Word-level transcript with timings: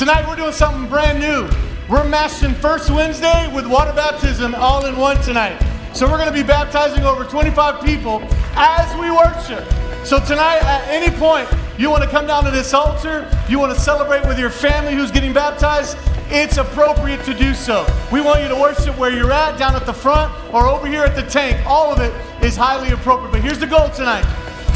Tonight 0.00 0.26
we're 0.26 0.34
doing 0.34 0.52
something 0.52 0.88
brand 0.88 1.20
new. 1.20 1.46
We're 1.86 2.08
mashing 2.08 2.54
First 2.54 2.88
Wednesday 2.88 3.52
with 3.54 3.66
water 3.66 3.92
baptism 3.92 4.54
all 4.54 4.86
in 4.86 4.96
one 4.96 5.20
tonight. 5.20 5.60
So 5.92 6.10
we're 6.10 6.16
going 6.16 6.32
to 6.32 6.32
be 6.32 6.42
baptizing 6.42 7.04
over 7.04 7.22
25 7.22 7.84
people 7.84 8.22
as 8.54 8.98
we 8.98 9.10
worship. 9.10 9.62
So 10.06 10.18
tonight, 10.18 10.62
at 10.62 10.88
any 10.88 11.14
point, 11.14 11.46
you 11.78 11.90
want 11.90 12.02
to 12.02 12.08
come 12.08 12.26
down 12.26 12.44
to 12.44 12.50
this 12.50 12.72
altar, 12.72 13.30
you 13.46 13.58
want 13.58 13.74
to 13.74 13.78
celebrate 13.78 14.26
with 14.26 14.38
your 14.38 14.48
family 14.48 14.94
who's 14.94 15.10
getting 15.10 15.34
baptized, 15.34 15.98
it's 16.30 16.56
appropriate 16.56 17.22
to 17.24 17.34
do 17.34 17.52
so. 17.52 17.86
We 18.10 18.22
want 18.22 18.42
you 18.42 18.48
to 18.48 18.56
worship 18.56 18.96
where 18.96 19.12
you're 19.12 19.32
at, 19.32 19.58
down 19.58 19.76
at 19.76 19.84
the 19.84 19.92
front, 19.92 20.32
or 20.54 20.66
over 20.66 20.86
here 20.86 21.02
at 21.02 21.14
the 21.14 21.24
tank. 21.30 21.62
All 21.66 21.92
of 21.92 22.00
it 22.00 22.14
is 22.42 22.56
highly 22.56 22.92
appropriate. 22.92 23.32
But 23.32 23.42
here's 23.42 23.58
the 23.58 23.66
goal 23.66 23.90
tonight 23.90 24.24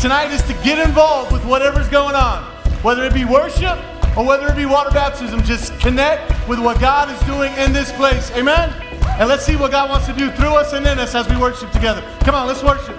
tonight 0.03 0.33
is 0.33 0.43
to 0.43 0.53
get 0.63 0.87
involved 0.87 1.33
with 1.33 1.47
whatever's 1.47 1.89
going 1.89 2.15
on, 2.15 2.45
whether 2.83 3.05
it 3.05 3.15
be 3.15 3.25
worship 3.25 3.79
or 4.17 4.25
whether 4.25 4.47
it 4.49 4.57
be 4.57 4.67
water 4.67 4.91
baptism. 4.91 5.43
Just 5.43 5.79
connect 5.81 6.31
with 6.49 6.59
what 6.59 6.81
God 6.81 7.11
is 7.11 7.21
doing 7.27 7.53
in 7.59 7.73
this 7.73 7.93
place. 7.93 8.31
Amen? 8.33 8.73
And 9.19 9.29
let's 9.29 9.45
see 9.45 9.57
what 9.57 9.71
God 9.71 9.91
wants 9.91 10.07
to 10.07 10.13
do 10.13 10.31
through 10.33 10.55
us 10.57 10.73
and 10.73 10.87
in 10.87 10.99
us 10.99 11.15
as 11.15 11.29
we 11.29 11.37
worship 11.37 11.71
together. 11.71 12.03
Come 12.21 12.35
on, 12.35 12.47
let's 12.47 12.63
worship. 12.63 12.97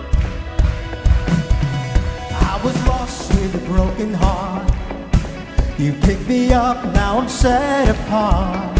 I 2.32 2.62
was 2.64 2.88
lost 2.88 3.34
with 3.34 3.56
a 3.56 3.66
broken 3.66 4.14
heart. 4.14 4.72
You 5.78 5.94
picked 5.94 6.28
me 6.28 6.54
up, 6.54 6.86
now 6.94 7.20
I'm 7.20 7.28
set 7.28 7.90
apart. 7.90 8.80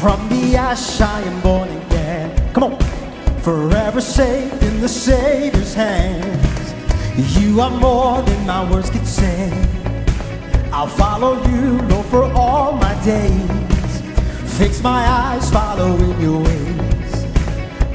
From 0.00 0.28
the 0.28 0.56
ash 0.56 1.00
I 1.00 1.20
am 1.22 1.40
born 1.42 1.68
again. 1.68 2.52
Come 2.54 2.64
on. 2.64 2.78
Forever 3.40 4.00
safe 4.00 4.62
in 4.62 4.80
the 4.80 4.88
Savior's 4.88 5.74
hands. 5.74 6.74
You 7.38 7.60
are 7.60 7.70
more 7.70 8.22
than 8.22 8.46
my 8.46 8.70
words 8.70 8.90
could 8.90 9.06
say. 9.06 9.50
I'll 10.78 10.86
follow 10.86 11.42
you, 11.48 11.80
Lord, 11.88 12.04
for 12.08 12.24
all 12.34 12.72
my 12.72 12.92
days. 13.02 14.02
Fix 14.58 14.82
my 14.82 15.08
eyes, 15.08 15.50
following 15.50 16.20
your 16.20 16.42
ways. 16.42 17.26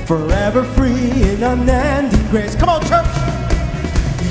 Forever 0.07 0.63
free 0.63 1.11
in 1.29 1.43
unending 1.43 2.27
grace. 2.29 2.55
Come 2.55 2.69
on, 2.69 2.81
church. 2.81 3.05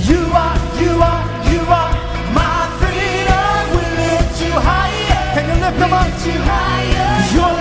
You 0.03 0.19
are, 0.35 0.59
you 0.83 0.91
are, 0.99 1.25
you 1.47 1.61
are 1.63 1.95
my 2.35 2.67
freedom. 2.83 3.61
We 3.71 3.87
lift 4.03 4.43
you 4.43 4.51
higher. 4.51 5.23
Can 5.33 5.47
you 5.47 5.65
lift 5.65 5.79
them 5.79 5.93
up? 5.93 6.11
you 6.27 6.41
higher. 6.43 7.11
Your 7.33 7.60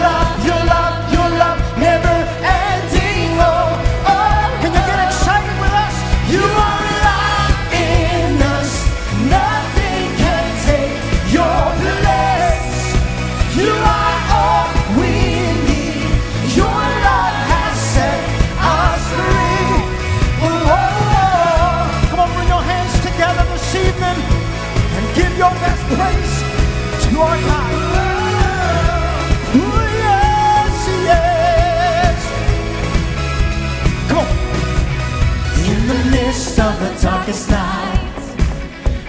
the 36.80 37.02
darkest 37.02 37.49
night, 37.49 38.35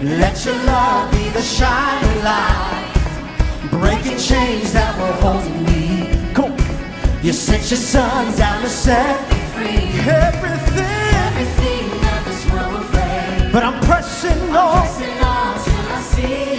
let 0.02 0.44
your 0.44 0.58
love 0.64 1.10
be 1.12 1.28
the 1.30 1.42
shining 1.42 2.24
light. 2.24 2.86
Breaking 3.70 4.18
chains 4.18 4.72
that 4.72 4.92
were 4.98 5.12
holding 5.22 5.64
me. 5.64 5.70
You 7.22 7.34
sent 7.34 7.70
your 7.70 7.78
son 7.78 8.34
down 8.38 8.62
to 8.62 8.68
set 8.70 9.20
me 9.31 9.36
Free. 9.53 10.00
everything. 10.10 10.86
Everything 11.28 12.00
that 12.00 12.25
this 12.25 12.50
world 12.50 12.86
face. 12.86 13.53
But 13.53 13.62
I'm 13.62 13.78
pressing 13.82 14.41
on. 14.56 14.81
Pressing 14.81 15.19
on 15.22 15.54
till 15.62 15.92
I 15.92 16.00
see 16.00 16.50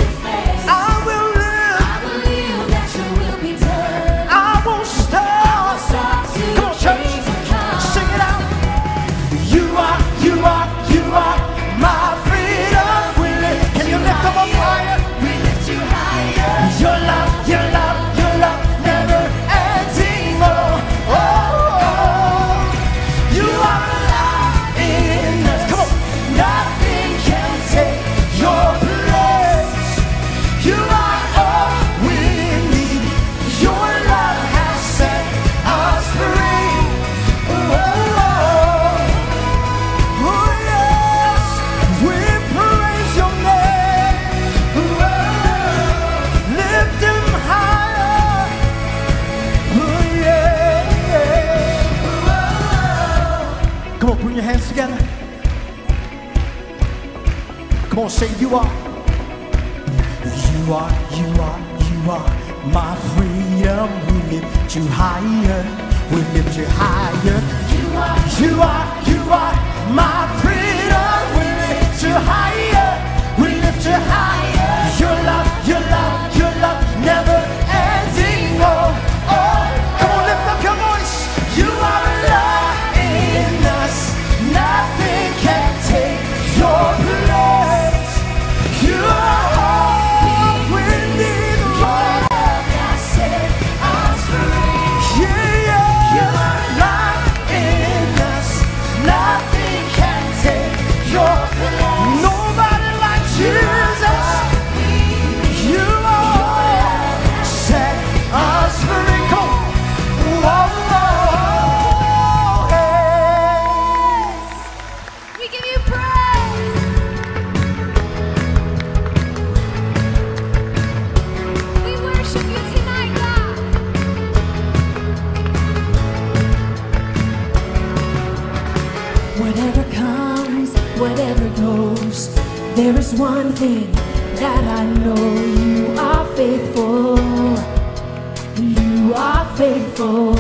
You 138.81 139.13
are 139.13 139.45
faithful. 139.55 140.35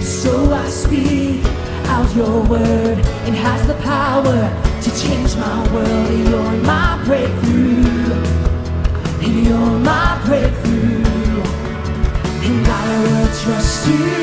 So 0.00 0.52
I 0.52 0.68
speak 0.68 1.44
out 1.86 2.14
your 2.14 2.42
word. 2.44 2.98
It 3.28 3.36
has 3.46 3.66
the 3.66 3.74
power 3.82 4.40
to 4.84 4.90
change 5.02 5.34
my 5.36 5.58
world. 5.72 6.28
You're 6.28 6.52
my 6.72 7.02
breakthrough. 7.04 8.12
And 9.24 9.46
you're 9.46 9.78
my 9.90 10.22
breakthrough. 10.26 11.04
And 12.46 12.66
I 12.66 13.02
will 13.02 13.28
trust 13.42 13.88
you. 13.88 14.19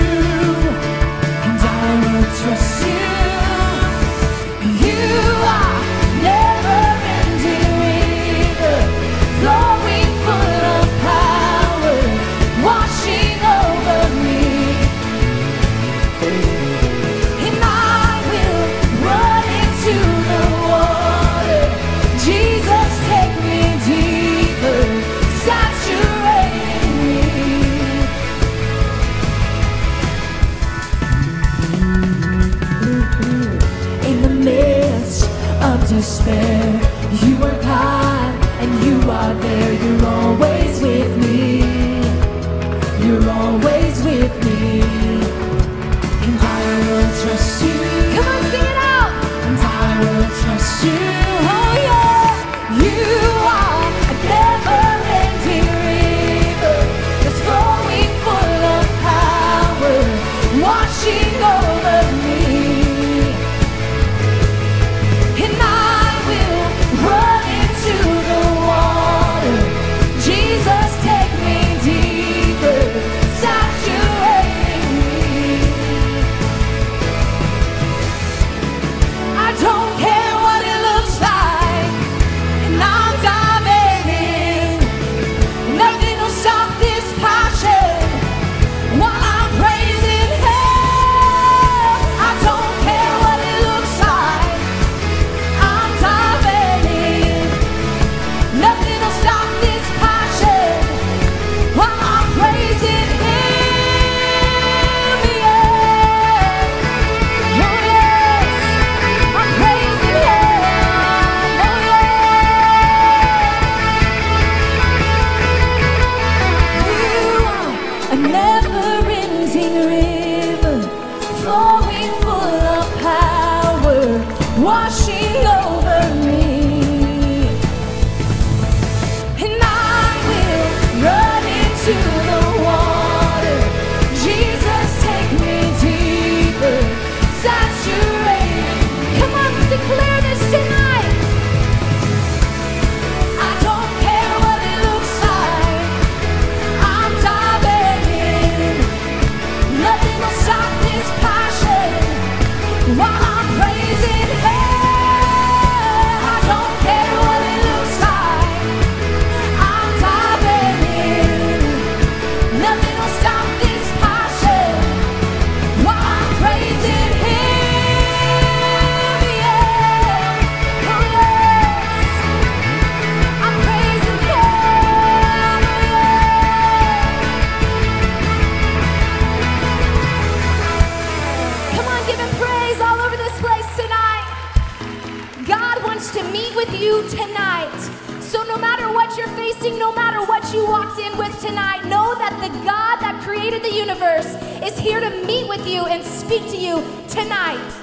You 195.77 195.85
and 195.85 196.03
speak 196.03 196.41
to 196.49 196.57
you 196.57 196.83
tonight. 197.07 197.76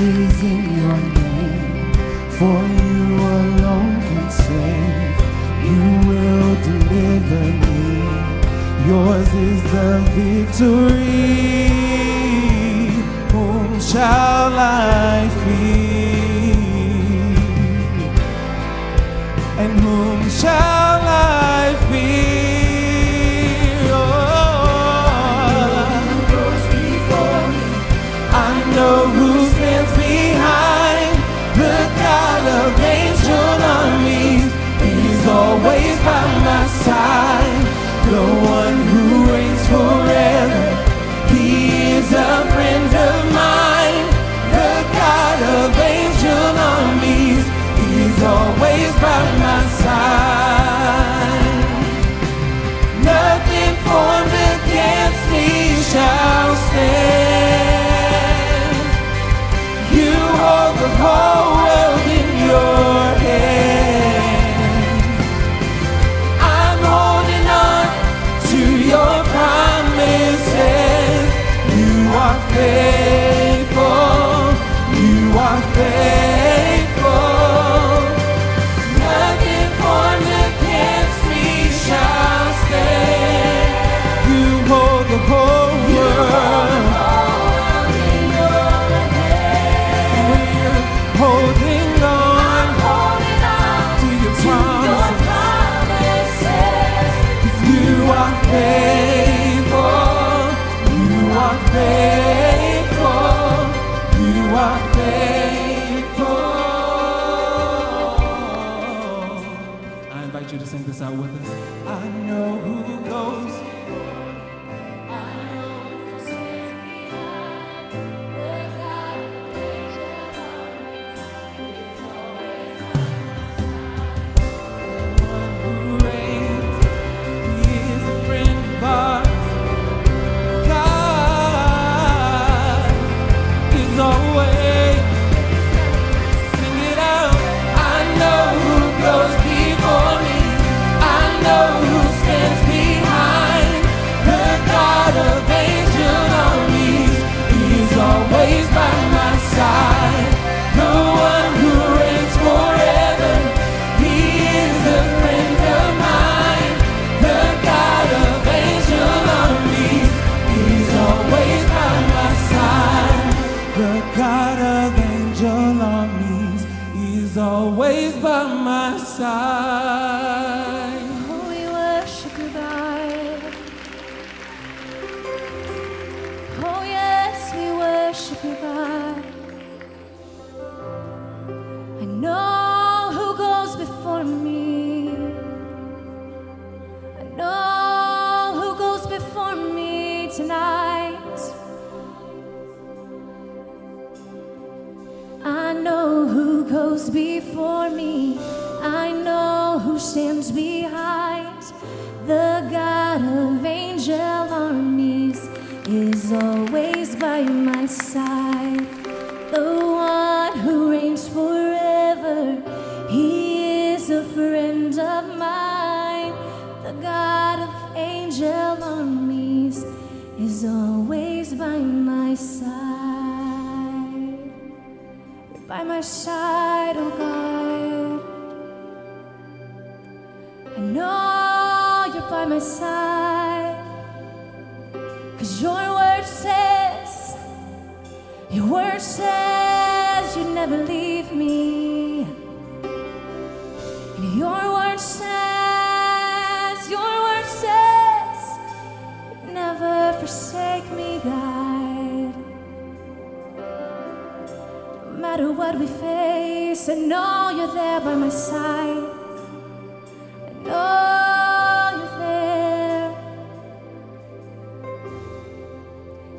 is 0.00 0.42
in 0.42 0.64
your 0.80 0.98
name, 1.18 1.92
for 2.38 2.58
you 2.82 3.02
alone 3.38 4.00
can 4.00 4.30
save. 4.30 5.18
You 5.66 5.82
will 6.08 6.54
deliver 6.70 7.44
me. 7.64 7.78
Yours 8.86 9.28
is 9.34 9.62
the 9.72 9.90
victory. 10.14 11.07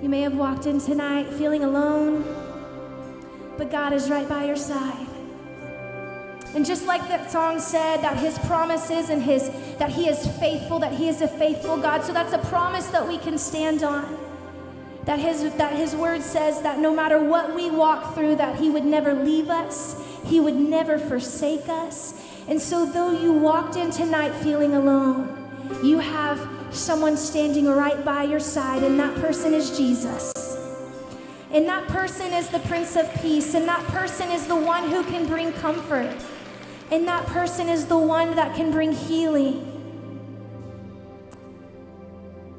You 0.09 0.15
may 0.15 0.21
have 0.21 0.35
walked 0.35 0.65
in 0.65 0.79
tonight 0.79 1.27
feeling 1.33 1.63
alone, 1.63 2.23
but 3.59 3.69
God 3.69 3.93
is 3.93 4.09
right 4.09 4.27
by 4.27 4.45
your 4.45 4.55
side. 4.55 5.05
And 6.55 6.65
just 6.65 6.87
like 6.87 7.07
that 7.09 7.29
song 7.29 7.59
said, 7.59 7.97
that 7.97 8.17
his 8.17 8.39
promises 8.39 9.11
and 9.11 9.21
his 9.21 9.51
that 9.77 9.91
he 9.91 10.09
is 10.09 10.25
faithful, 10.39 10.79
that 10.79 10.93
he 10.93 11.09
is 11.09 11.21
a 11.21 11.27
faithful 11.27 11.77
God. 11.77 12.03
So 12.03 12.11
that's 12.11 12.33
a 12.33 12.39
promise 12.49 12.87
that 12.87 13.07
we 13.07 13.19
can 13.19 13.37
stand 13.37 13.83
on. 13.83 14.17
That 15.05 15.19
his 15.19 15.43
that 15.57 15.73
his 15.73 15.95
word 15.95 16.23
says 16.23 16.63
that 16.63 16.79
no 16.79 16.91
matter 16.91 17.23
what 17.23 17.53
we 17.53 17.69
walk 17.69 18.15
through, 18.15 18.37
that 18.37 18.59
he 18.59 18.71
would 18.71 18.85
never 18.85 19.13
leave 19.13 19.51
us, 19.51 19.95
he 20.25 20.39
would 20.39 20.55
never 20.55 20.97
forsake 20.97 21.69
us. 21.69 22.19
And 22.47 22.59
so 22.59 22.83
though 22.87 23.11
you 23.11 23.31
walked 23.31 23.75
in 23.75 23.91
tonight 23.91 24.33
feeling 24.41 24.73
alone, 24.73 25.37
you 25.83 25.99
have 25.99 26.58
someone 26.71 27.17
standing 27.17 27.67
right 27.67 28.03
by 28.05 28.23
your 28.23 28.39
side, 28.39 28.83
and 28.83 28.99
that 28.99 29.15
person 29.15 29.53
is 29.53 29.77
Jesus. 29.77 30.33
And 31.51 31.67
that 31.67 31.87
person 31.87 32.31
is 32.33 32.49
the 32.49 32.59
Prince 32.59 32.95
of 32.95 33.11
Peace, 33.21 33.55
and 33.55 33.67
that 33.67 33.83
person 33.87 34.29
is 34.29 34.45
the 34.47 34.55
one 34.55 34.89
who 34.89 35.03
can 35.03 35.25
bring 35.25 35.51
comfort. 35.53 36.15
And 36.91 37.07
that 37.07 37.25
person 37.27 37.69
is 37.69 37.85
the 37.85 37.97
one 37.97 38.35
that 38.35 38.55
can 38.55 38.71
bring 38.71 38.91
healing. 38.91 39.65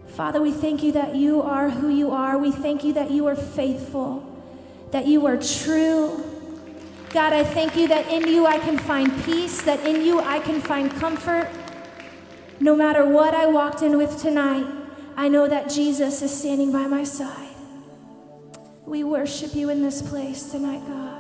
Father, 0.09 0.41
we 0.41 0.53
thank 0.53 0.83
you 0.83 0.93
that 0.93 1.15
you 1.15 1.41
are 1.41 1.71
who 1.71 1.89
you 1.89 2.11
are. 2.11 2.37
We 2.37 2.51
thank 2.51 2.85
you 2.85 2.93
that 2.95 3.11
you 3.11 3.27
are 3.27 3.37
faithful, 3.37 4.25
that 4.91 5.07
you 5.07 5.27
are 5.27 5.37
true. 5.37 6.25
God, 7.11 7.33
I 7.33 7.43
thank 7.43 7.77
you 7.77 7.89
that 7.89 8.09
in 8.09 8.29
you 8.29 8.47
I 8.47 8.59
can 8.59 8.77
find 8.79 9.11
peace, 9.25 9.63
that 9.63 9.85
in 9.87 10.05
you 10.05 10.21
I 10.21 10.41
can 10.41 10.61
find 10.61 10.91
comfort. 10.91 11.49
No 12.61 12.77
matter 12.77 13.07
what 13.07 13.35
I 13.35 13.47
walked 13.47 13.81
in 13.81 13.97
with 13.97 14.21
tonight, 14.21 14.67
I 15.17 15.29
know 15.29 15.49
that 15.49 15.71
Jesus 15.71 16.21
is 16.21 16.37
standing 16.37 16.71
by 16.71 16.87
my 16.87 17.05
side. 17.05 17.49
We 18.85 19.03
worship 19.03 19.55
you 19.55 19.71
in 19.71 19.83
this 19.83 20.03
place 20.03 20.51
tonight, 20.51 20.83
God. 20.87 21.20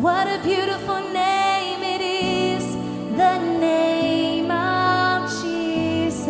What 0.00 0.26
a 0.26 0.42
beautiful 0.42 1.00
name 1.12 1.82
it 1.82 2.00
is! 2.00 2.64
The 3.18 3.38
name 3.58 4.50
of 4.50 5.28
Jesus. 5.28 6.24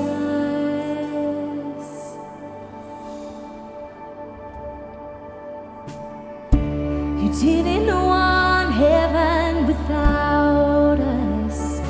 You 7.23 7.31
didn't 7.33 7.87
want 7.95 8.73
heaven 8.73 9.69
without 9.69 10.99
us. 10.99 11.81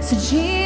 So 0.00 0.16
Jesus, 0.30 0.57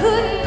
Death 0.00 0.39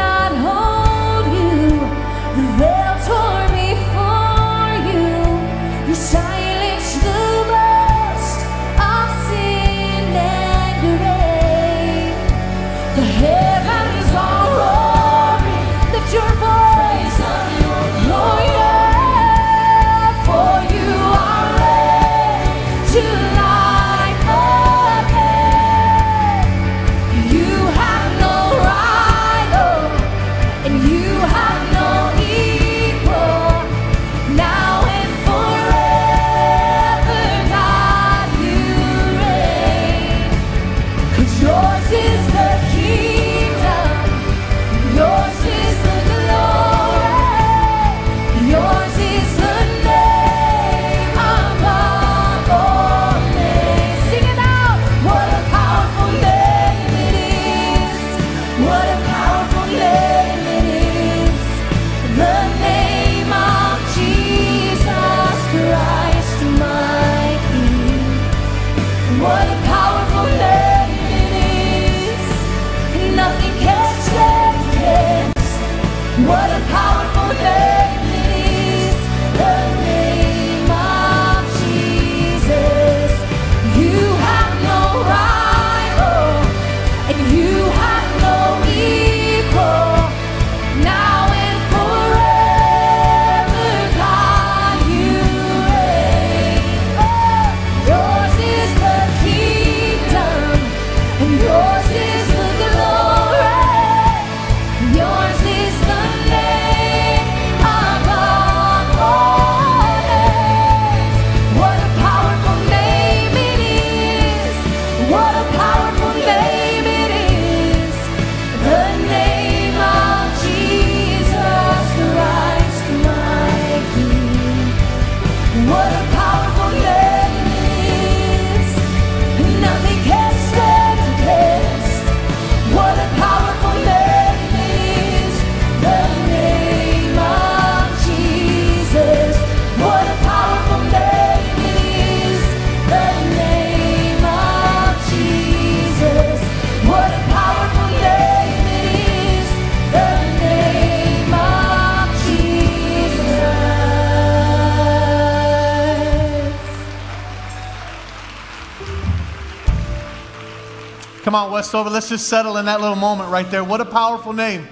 On, 161.43 161.51
Westover, 161.51 161.89
let's 161.89 162.07
just 162.09 162.27
settle 162.27 162.57
in 162.57 162.65
that 162.65 162.79
little 162.79 162.95
moment 162.95 163.29
right 163.29 163.49
there. 163.49 163.63
What 163.63 163.81
a 163.81 163.85
powerful 163.85 164.31
name. 164.31 164.67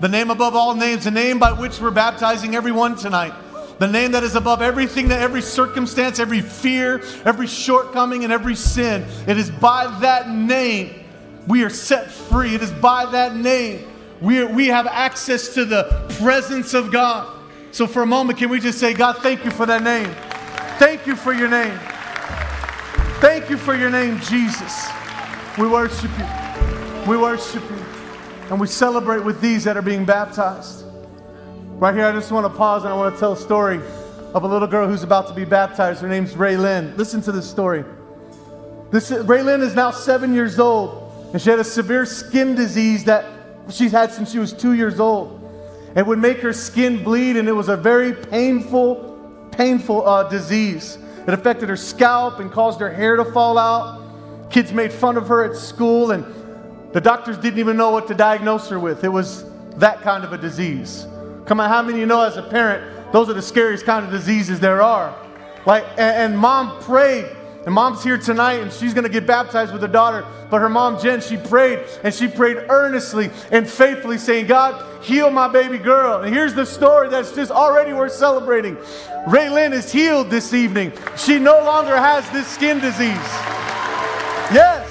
The 0.00 0.08
name 0.08 0.30
above 0.30 0.54
all 0.54 0.74
names, 0.74 1.04
the 1.04 1.10
name 1.10 1.38
by 1.38 1.52
which 1.52 1.80
we're 1.80 1.90
baptizing 1.90 2.54
everyone 2.54 2.96
tonight. 2.96 3.32
The 3.78 3.88
name 3.88 4.12
that 4.12 4.22
is 4.22 4.34
above 4.34 4.60
everything, 4.60 5.08
that 5.08 5.22
every 5.22 5.40
circumstance, 5.40 6.18
every 6.18 6.42
fear, 6.42 7.02
every 7.24 7.46
shortcoming, 7.46 8.24
and 8.24 8.32
every 8.32 8.54
sin. 8.54 9.06
It 9.26 9.38
is 9.38 9.50
by 9.50 9.86
that 10.00 10.28
name 10.28 10.94
we 11.46 11.62
are 11.62 11.70
set 11.70 12.10
free. 12.10 12.54
It 12.54 12.62
is 12.62 12.70
by 12.72 13.06
that 13.06 13.34
name 13.34 13.88
we, 14.20 14.40
are, 14.40 14.46
we 14.46 14.66
have 14.66 14.86
access 14.86 15.54
to 15.54 15.64
the 15.64 16.06
presence 16.20 16.74
of 16.74 16.92
God. 16.92 17.40
So, 17.70 17.86
for 17.86 18.02
a 18.02 18.06
moment, 18.06 18.38
can 18.38 18.50
we 18.50 18.60
just 18.60 18.78
say, 18.78 18.92
God, 18.92 19.18
thank 19.18 19.44
you 19.44 19.50
for 19.50 19.64
that 19.64 19.82
name? 19.82 20.14
Thank 20.78 21.06
you 21.06 21.16
for 21.16 21.32
your 21.32 21.48
name. 21.48 21.78
Thank 23.20 23.48
you 23.48 23.56
for 23.56 23.74
your 23.74 23.88
name, 23.88 24.20
Jesus. 24.20 25.01
We 25.58 25.68
worship 25.68 26.10
you. 26.18 27.10
We 27.10 27.18
worship 27.18 27.62
you. 27.68 27.84
And 28.48 28.58
we 28.58 28.66
celebrate 28.66 29.22
with 29.22 29.42
these 29.42 29.64
that 29.64 29.76
are 29.76 29.82
being 29.82 30.06
baptized. 30.06 30.86
Right 31.74 31.94
here, 31.94 32.06
I 32.06 32.12
just 32.12 32.32
want 32.32 32.50
to 32.50 32.56
pause 32.56 32.84
and 32.84 32.92
I 32.92 32.96
want 32.96 33.14
to 33.14 33.20
tell 33.20 33.32
a 33.32 33.36
story 33.36 33.76
of 34.32 34.44
a 34.44 34.46
little 34.46 34.66
girl 34.66 34.88
who's 34.88 35.02
about 35.02 35.28
to 35.28 35.34
be 35.34 35.44
baptized. 35.44 36.00
Her 36.00 36.08
name's 36.08 36.36
Ray 36.36 36.56
Lynn. 36.56 36.96
Listen 36.96 37.20
to 37.22 37.32
this 37.32 37.48
story. 37.48 37.84
This 38.90 39.10
Ray 39.10 39.42
Lynn 39.42 39.60
is 39.60 39.74
now 39.74 39.90
seven 39.90 40.32
years 40.32 40.58
old, 40.58 41.30
and 41.34 41.42
she 41.42 41.50
had 41.50 41.58
a 41.58 41.64
severe 41.64 42.06
skin 42.06 42.54
disease 42.54 43.04
that 43.04 43.26
she's 43.68 43.92
had 43.92 44.10
since 44.10 44.32
she 44.32 44.38
was 44.38 44.54
two 44.54 44.72
years 44.72 45.00
old. 45.00 45.38
It 45.94 46.06
would 46.06 46.18
make 46.18 46.38
her 46.38 46.54
skin 46.54 47.04
bleed, 47.04 47.36
and 47.36 47.46
it 47.46 47.52
was 47.52 47.68
a 47.68 47.76
very 47.76 48.14
painful, 48.14 49.48
painful 49.52 50.06
uh, 50.08 50.30
disease. 50.30 50.96
It 51.26 51.34
affected 51.34 51.68
her 51.68 51.76
scalp 51.76 52.38
and 52.38 52.50
caused 52.50 52.80
her 52.80 52.90
hair 52.90 53.16
to 53.16 53.24
fall 53.26 53.58
out. 53.58 54.01
Kids 54.52 54.70
made 54.70 54.92
fun 54.92 55.16
of 55.16 55.28
her 55.28 55.44
at 55.44 55.56
school, 55.56 56.10
and 56.10 56.24
the 56.92 57.00
doctors 57.00 57.38
didn't 57.38 57.58
even 57.58 57.76
know 57.76 57.90
what 57.90 58.06
to 58.08 58.14
diagnose 58.14 58.68
her 58.68 58.78
with. 58.78 59.02
It 59.02 59.08
was 59.08 59.46
that 59.78 60.02
kind 60.02 60.24
of 60.24 60.34
a 60.34 60.38
disease. 60.38 61.06
Come 61.46 61.58
on, 61.58 61.70
how 61.70 61.80
many 61.80 61.94
of 61.94 62.00
you 62.00 62.06
know 62.06 62.20
as 62.20 62.36
a 62.36 62.42
parent, 62.42 63.12
those 63.12 63.30
are 63.30 63.32
the 63.32 63.42
scariest 63.42 63.86
kind 63.86 64.04
of 64.04 64.12
diseases 64.12 64.60
there 64.60 64.82
are? 64.82 65.16
Like, 65.64 65.84
and, 65.92 66.32
and 66.32 66.38
mom 66.38 66.82
prayed, 66.82 67.34
and 67.64 67.74
mom's 67.74 68.04
here 68.04 68.18
tonight, 68.18 68.60
and 68.60 68.70
she's 68.70 68.92
gonna 68.92 69.08
get 69.08 69.26
baptized 69.26 69.72
with 69.72 69.80
her 69.80 69.88
daughter. 69.88 70.26
But 70.50 70.60
her 70.60 70.68
mom, 70.68 71.00
Jen, 71.00 71.22
she 71.22 71.38
prayed, 71.38 71.80
and 72.04 72.12
she 72.12 72.28
prayed 72.28 72.58
earnestly 72.68 73.30
and 73.50 73.66
faithfully, 73.66 74.18
saying, 74.18 74.48
God, 74.48 75.02
heal 75.02 75.30
my 75.30 75.48
baby 75.48 75.78
girl. 75.78 76.20
And 76.20 76.34
here's 76.34 76.52
the 76.52 76.66
story 76.66 77.08
that's 77.08 77.34
just 77.34 77.50
already 77.50 77.94
worth 77.94 78.12
celebrating. 78.12 78.76
Ray 79.26 79.48
Lynn 79.48 79.72
is 79.72 79.90
healed 79.90 80.28
this 80.28 80.52
evening. 80.52 80.92
She 81.16 81.38
no 81.38 81.64
longer 81.64 81.96
has 81.96 82.28
this 82.32 82.46
skin 82.46 82.80
disease. 82.80 83.16
Yes. 84.54 84.88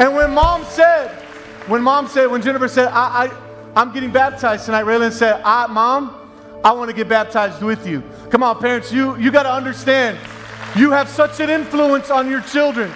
And 0.00 0.14
when 0.14 0.32
mom 0.32 0.64
said, 0.64 1.10
when 1.66 1.82
mom 1.82 2.08
said, 2.08 2.26
when 2.26 2.40
Jennifer 2.40 2.68
said, 2.68 2.88
I, 2.88 3.26
I, 3.26 3.30
I'm 3.76 3.92
getting 3.92 4.10
baptized 4.10 4.64
tonight, 4.64 4.84
Raylan 4.84 5.12
said, 5.12 5.42
I, 5.44 5.66
Mom, 5.66 6.14
I 6.64 6.72
want 6.72 6.88
to 6.88 6.96
get 6.96 7.08
baptized 7.08 7.62
with 7.62 7.86
you. 7.86 8.02
Come 8.30 8.42
on, 8.42 8.58
parents, 8.58 8.92
you, 8.92 9.16
you 9.16 9.30
got 9.30 9.42
to 9.42 9.52
understand, 9.52 10.18
you 10.76 10.90
have 10.90 11.08
such 11.08 11.40
an 11.40 11.50
influence 11.50 12.10
on 12.10 12.30
your 12.30 12.40
children. 12.40 12.90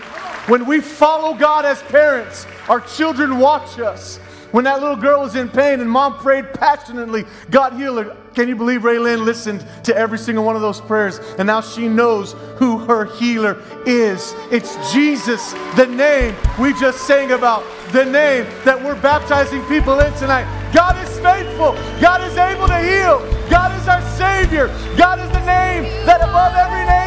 When 0.46 0.66
we 0.66 0.80
follow 0.80 1.34
God 1.34 1.64
as 1.64 1.82
parents, 1.82 2.46
our 2.68 2.80
children 2.80 3.38
watch 3.38 3.78
us. 3.78 4.18
When 4.52 4.64
that 4.64 4.80
little 4.80 4.96
girl 4.96 5.22
was 5.22 5.34
in 5.34 5.48
pain 5.48 5.80
and 5.80 5.90
mom 5.90 6.18
prayed 6.18 6.52
passionately, 6.54 7.24
God 7.50 7.72
healed 7.72 8.04
her. 8.04 8.16
Can 8.34 8.48
you 8.48 8.56
believe 8.56 8.82
Raylyn 8.82 9.24
listened 9.24 9.66
to 9.84 9.96
every 9.96 10.18
single 10.18 10.44
one 10.44 10.56
of 10.56 10.62
those 10.62 10.80
prayers? 10.80 11.18
And 11.38 11.46
now 11.46 11.60
she 11.62 11.88
knows 11.88 12.32
who 12.56 12.78
her 12.78 13.06
healer 13.16 13.62
is. 13.86 14.34
It's 14.50 14.92
Jesus, 14.92 15.52
the 15.74 15.86
name 15.86 16.36
we 16.60 16.72
just 16.74 17.06
sang 17.06 17.32
about, 17.32 17.64
the 17.92 18.04
name 18.04 18.46
that 18.64 18.82
we're 18.82 19.00
baptizing 19.00 19.62
people 19.64 19.98
in 20.00 20.12
tonight. 20.14 20.44
God 20.72 20.96
is 21.02 21.18
faithful. 21.20 21.72
God 22.00 22.20
is 22.22 22.36
able 22.36 22.68
to 22.68 22.78
heal. 22.78 23.20
God 23.48 23.78
is 23.80 23.88
our 23.88 24.02
Savior. 24.16 24.68
God 24.96 25.18
is 25.18 25.28
the 25.32 25.44
name 25.44 25.84
that 26.04 26.20
above 26.20 26.54
every 26.56 26.84
name, 26.88 27.01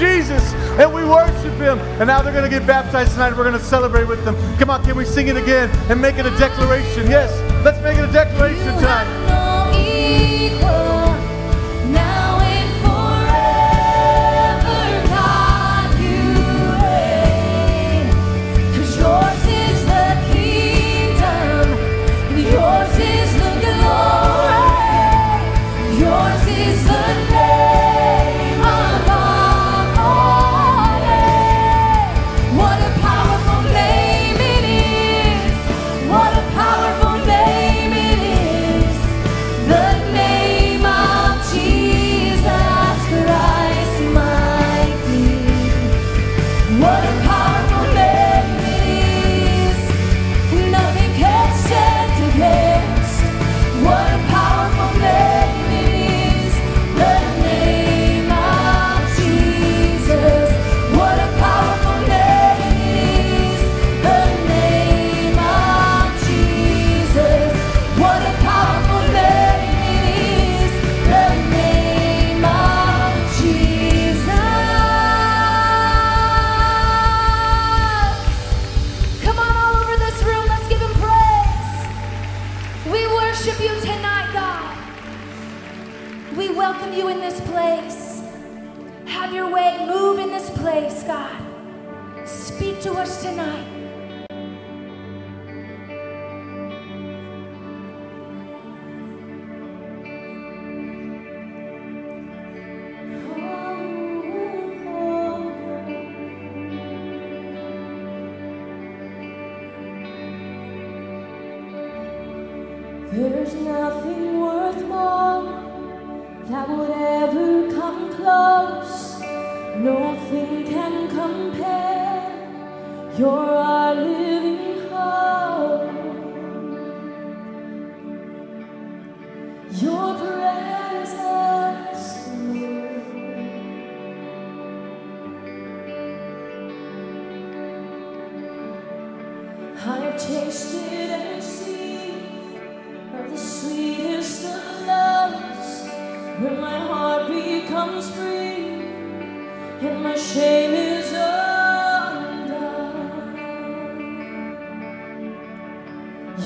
Jesus. 0.00 0.54
And 0.80 0.92
we 0.94 1.04
worship 1.04 1.54
Him. 1.60 1.78
And 2.00 2.06
now 2.06 2.22
they're 2.22 2.32
going 2.32 2.50
to 2.50 2.50
get 2.50 2.66
baptized 2.66 3.12
tonight. 3.12 3.36
We're 3.36 3.44
going 3.44 3.58
to 3.58 3.64
celebrate 3.64 4.08
with 4.08 4.24
them. 4.24 4.34
Come 4.58 4.70
on, 4.70 4.82
can 4.82 4.96
we 4.96 5.04
sing 5.04 5.28
it 5.28 5.36
again 5.36 5.68
and 5.90 6.00
make 6.00 6.16
it 6.16 6.24
a 6.24 6.36
declaration? 6.38 7.10
Yes, 7.10 7.30
let's 7.64 7.80
make 7.82 7.98
it 7.98 8.08
a 8.08 8.12
declaration 8.12 8.74
tonight. 8.76 9.40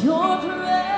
Your 0.03 0.39
presence, 0.39 0.94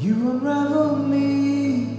You 0.00 0.30
unravel 0.30 0.94
me 0.94 1.98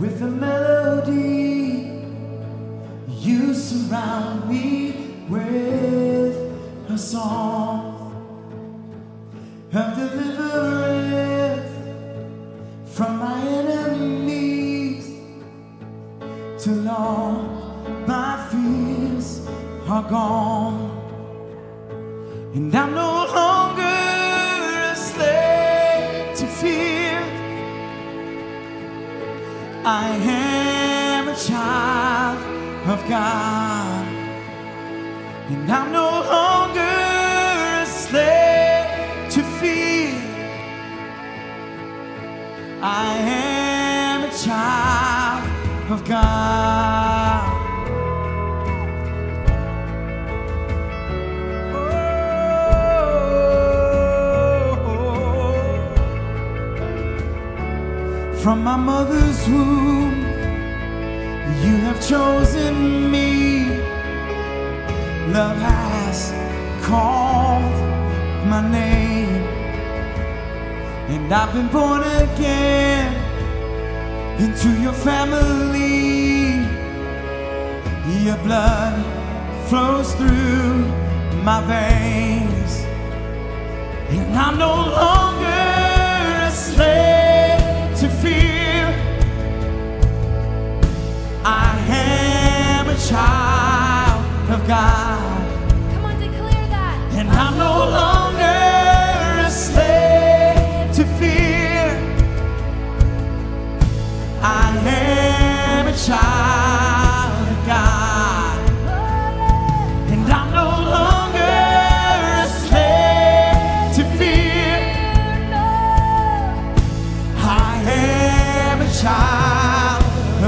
with 0.00 0.20
a 0.22 0.26
melody. 0.26 2.02
You 3.06 3.54
surround 3.54 4.33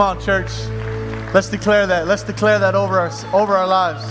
Come 0.00 0.16
on, 0.16 0.24
church. 0.24 0.50
Let's 1.34 1.50
declare 1.50 1.86
that. 1.86 2.06
Let's 2.06 2.22
declare 2.22 2.58
that 2.58 2.74
over 2.74 2.98
our, 2.98 3.10
over 3.34 3.54
our 3.54 3.66
lives. 3.66 4.02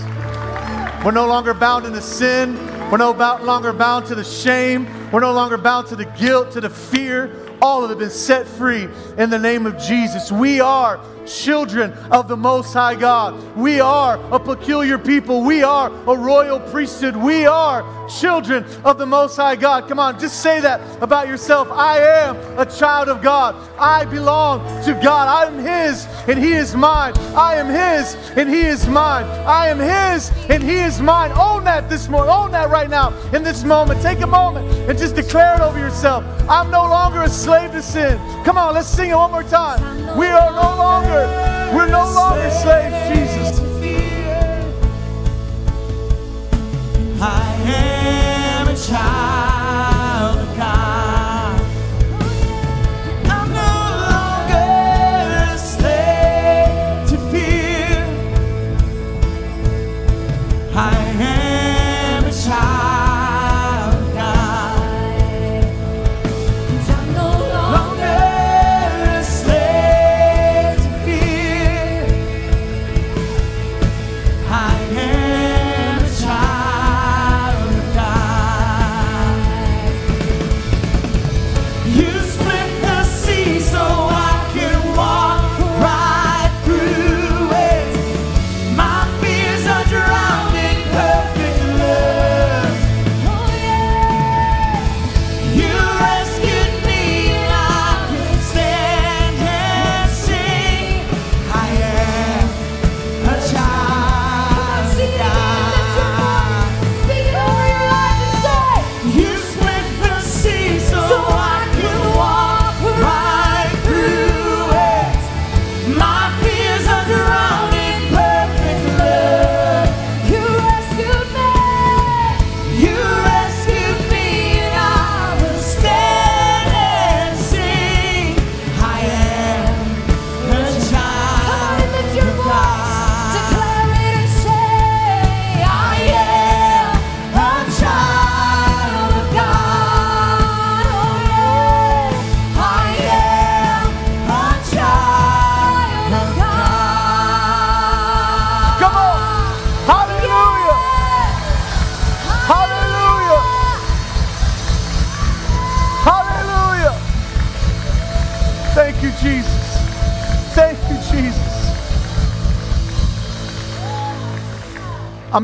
We're 1.04 1.10
no 1.10 1.26
longer 1.26 1.52
bound 1.56 1.88
into 1.88 2.00
sin. 2.00 2.54
We're 2.92 3.00
no 3.00 3.10
longer 3.10 3.74
bound 3.74 4.06
to 4.06 4.14
the 4.14 4.24
shame. 4.24 4.88
We're 5.12 5.22
no 5.22 5.34
longer 5.34 5.58
bound 5.58 5.88
to 5.88 5.96
the 5.96 6.06
guilt, 6.06 6.52
to 6.52 6.62
the 6.62 6.70
fear. 6.70 7.36
All 7.60 7.84
of 7.84 7.90
it 7.90 7.98
been 7.98 8.12
set 8.12 8.46
free 8.46 8.88
in 9.18 9.32
the 9.32 9.40
name 9.40 9.66
of 9.66 9.80
Jesus. 9.80 10.32
We 10.32 10.62
are 10.62 11.00
children 11.30 11.94
of 12.12 12.28
the 12.28 12.38
Most 12.38 12.74
High 12.74 12.96
God. 12.96 13.56
We 13.56 13.80
are 13.80 14.18
a 14.34 14.40
peculiar 14.40 14.98
people. 14.98 15.44
We 15.44 15.64
are 15.64 15.92
a 16.08 16.18
royal 16.18 16.60
priesthood. 16.60 17.16
We 17.16 17.46
are 17.46 17.84
children 18.10 18.66
of 18.84 18.98
the 18.98 19.06
Most 19.06 19.36
High 19.36 19.56
God. 19.56 19.88
Come 19.88 20.00
on, 20.00 20.20
just 20.20 20.42
say 20.42 20.60
that 20.62 20.82
about 21.02 21.28
yourself. 21.28 21.70
I 21.72 22.00
am 22.00 22.36
a 22.58 22.66
child 22.66 23.08
of 23.08 23.22
God. 23.22 23.56
I 23.78 24.06
belong 24.06 24.60
to 24.86 24.94
God. 24.94 25.28
I 25.28 25.46
am 25.46 25.60
His 25.60 26.06
and 26.28 26.40
He 26.40 26.54
is 26.54 26.76
mine. 26.76 27.14
I 27.36 27.56
am 27.56 27.68
His 27.68 28.16
and 28.38 28.50
He 28.50 28.62
is 28.62 28.88
mine. 28.88 29.26
I 29.46 29.68
am 29.68 29.80
His 29.80 30.32
and 30.50 30.64
He 30.64 30.80
is 30.80 31.00
mine. 31.00 31.32
Own 31.38 31.64
that 31.66 31.90
this 31.90 32.10
morning. 32.10 32.34
Own 32.34 32.52
that 32.52 32.70
right 32.70 32.90
now 32.90 33.14
in 33.32 33.44
this 33.44 33.64
moment. 33.64 34.02
Take 34.02 34.22
a 34.22 34.28
moment 34.28 34.68
and 34.90 34.98
just 34.98 35.16
declare 35.16 35.56
it 35.56 35.62
over 35.62 35.80
yourself. 35.80 36.24
I'm 36.50 36.72
no 36.72 36.84
longer 36.84 37.22
a 37.22 37.30
slave 37.30 37.72
to 37.72 37.82
sin. 37.82 38.18
Come 38.44 38.58
on, 38.58 38.74
let's 38.74 38.88
sing 38.88 39.12
it 39.12 39.16
one 39.16 39.32
more 39.32 39.44
time. 39.44 40.18
We 40.18 40.26
are 40.28 40.52
no 40.52 40.78
longer, 40.78 41.19
we're 41.74 41.90
no 41.90 42.06
longer 42.12 42.50
slaves, 42.52 42.98
Jesus. 43.10 43.60
I 47.22 47.44
am 47.66 48.68
a 48.68 48.76
child 48.76 49.99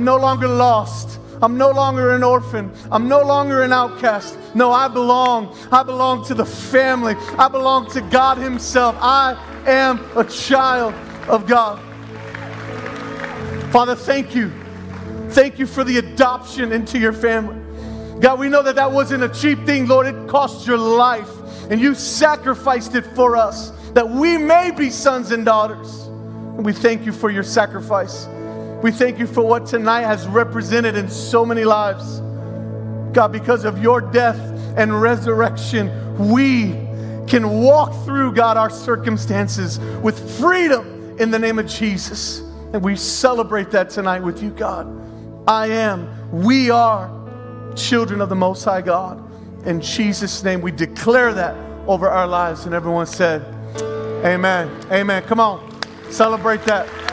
no 0.05 0.15
longer 0.15 0.47
lost. 0.47 1.19
I'm 1.41 1.57
no 1.57 1.71
longer 1.71 2.15
an 2.15 2.23
orphan. 2.23 2.71
I'm 2.91 3.09
no 3.09 3.21
longer 3.21 3.63
an 3.63 3.73
outcast. 3.73 4.37
No, 4.53 4.71
I 4.71 4.87
belong. 4.87 5.55
I 5.71 5.83
belong 5.83 6.23
to 6.25 6.33
the 6.33 6.45
family. 6.45 7.15
I 7.37 7.49
belong 7.49 7.89
to 7.91 8.01
God 8.01 8.37
Himself. 8.37 8.95
I 8.99 9.35
am 9.65 9.99
a 10.15 10.23
child 10.23 10.93
of 11.27 11.45
God. 11.45 11.81
Father, 13.71 13.95
thank 13.95 14.33
you. 14.33 14.51
Thank 15.31 15.59
you 15.59 15.65
for 15.65 15.83
the 15.83 15.97
adoption 15.97 16.71
into 16.71 16.97
your 16.97 17.11
family. 17.11 17.61
God, 18.21 18.39
we 18.39 18.47
know 18.47 18.63
that 18.63 18.75
that 18.75 18.89
wasn't 18.89 19.23
a 19.23 19.29
cheap 19.29 19.65
thing, 19.65 19.87
Lord. 19.87 20.07
It 20.07 20.29
cost 20.29 20.65
your 20.65 20.77
life, 20.77 21.29
and 21.69 21.81
you 21.81 21.93
sacrificed 21.93 22.95
it 22.95 23.05
for 23.15 23.35
us 23.35 23.71
that 23.93 24.09
we 24.09 24.37
may 24.37 24.71
be 24.71 24.89
sons 24.89 25.31
and 25.31 25.43
daughters. 25.43 26.03
And 26.05 26.63
we 26.63 26.71
thank 26.71 27.05
you 27.05 27.11
for 27.11 27.29
your 27.29 27.43
sacrifice. 27.43 28.27
We 28.81 28.91
thank 28.91 29.19
you 29.19 29.27
for 29.27 29.43
what 29.43 29.65
tonight 29.65 30.03
has 30.03 30.27
represented 30.27 30.95
in 30.95 31.09
so 31.09 31.45
many 31.45 31.63
lives. 31.63 32.19
God, 33.13 33.31
because 33.31 33.63
of 33.65 33.81
your 33.81 34.01
death 34.01 34.37
and 34.77 35.01
resurrection, 35.01 35.89
we 36.29 36.71
can 37.27 37.49
walk 37.61 38.05
through, 38.05 38.33
God, 38.33 38.57
our 38.57 38.69
circumstances 38.69 39.79
with 40.01 40.39
freedom 40.39 41.17
in 41.19 41.31
the 41.31 41.39
name 41.39 41.59
of 41.59 41.67
Jesus. 41.67 42.39
And 42.73 42.83
we 42.83 42.95
celebrate 42.95 43.71
that 43.71 43.89
tonight 43.89 44.19
with 44.21 44.43
you, 44.43 44.51
God. 44.51 44.87
I 45.47 45.67
am, 45.67 46.09
we 46.43 46.69
are 46.69 47.09
children 47.75 48.21
of 48.21 48.29
the 48.29 48.35
Most 48.35 48.63
High 48.63 48.81
God. 48.81 49.23
In 49.65 49.81
Jesus' 49.81 50.43
name, 50.43 50.61
we 50.61 50.71
declare 50.71 51.33
that 51.33 51.55
over 51.87 52.09
our 52.09 52.27
lives. 52.27 52.65
And 52.65 52.75
everyone 52.75 53.05
said, 53.05 53.41
Amen. 54.25 54.69
Amen. 54.91 55.23
Come 55.23 55.39
on, 55.39 55.71
celebrate 56.09 56.63
that. 56.63 57.04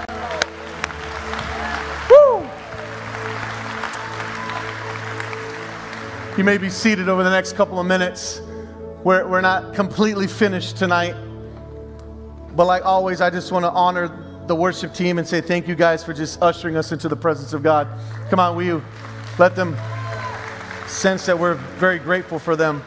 You 6.34 6.44
may 6.44 6.56
be 6.56 6.70
seated 6.70 7.10
over 7.10 7.22
the 7.22 7.30
next 7.30 7.56
couple 7.56 7.78
of 7.78 7.84
minutes. 7.84 8.40
We're, 9.04 9.28
we're 9.28 9.42
not 9.42 9.74
completely 9.74 10.26
finished 10.26 10.78
tonight. 10.78 11.14
But 12.56 12.64
like 12.64 12.86
always, 12.86 13.20
I 13.20 13.28
just 13.28 13.52
want 13.52 13.66
to 13.66 13.70
honor 13.70 14.44
the 14.46 14.56
worship 14.56 14.94
team 14.94 15.18
and 15.18 15.28
say 15.28 15.42
thank 15.42 15.68
you 15.68 15.74
guys 15.74 16.02
for 16.02 16.14
just 16.14 16.40
ushering 16.40 16.74
us 16.74 16.90
into 16.90 17.06
the 17.06 17.16
presence 17.16 17.52
of 17.52 17.62
God. 17.62 17.86
Come 18.30 18.40
on, 18.40 18.56
will 18.56 18.62
you 18.62 18.82
let 19.38 19.54
them 19.54 19.76
sense 20.86 21.26
that 21.26 21.38
we're 21.38 21.56
very 21.76 21.98
grateful 21.98 22.38
for 22.38 22.56
them. 22.56 22.82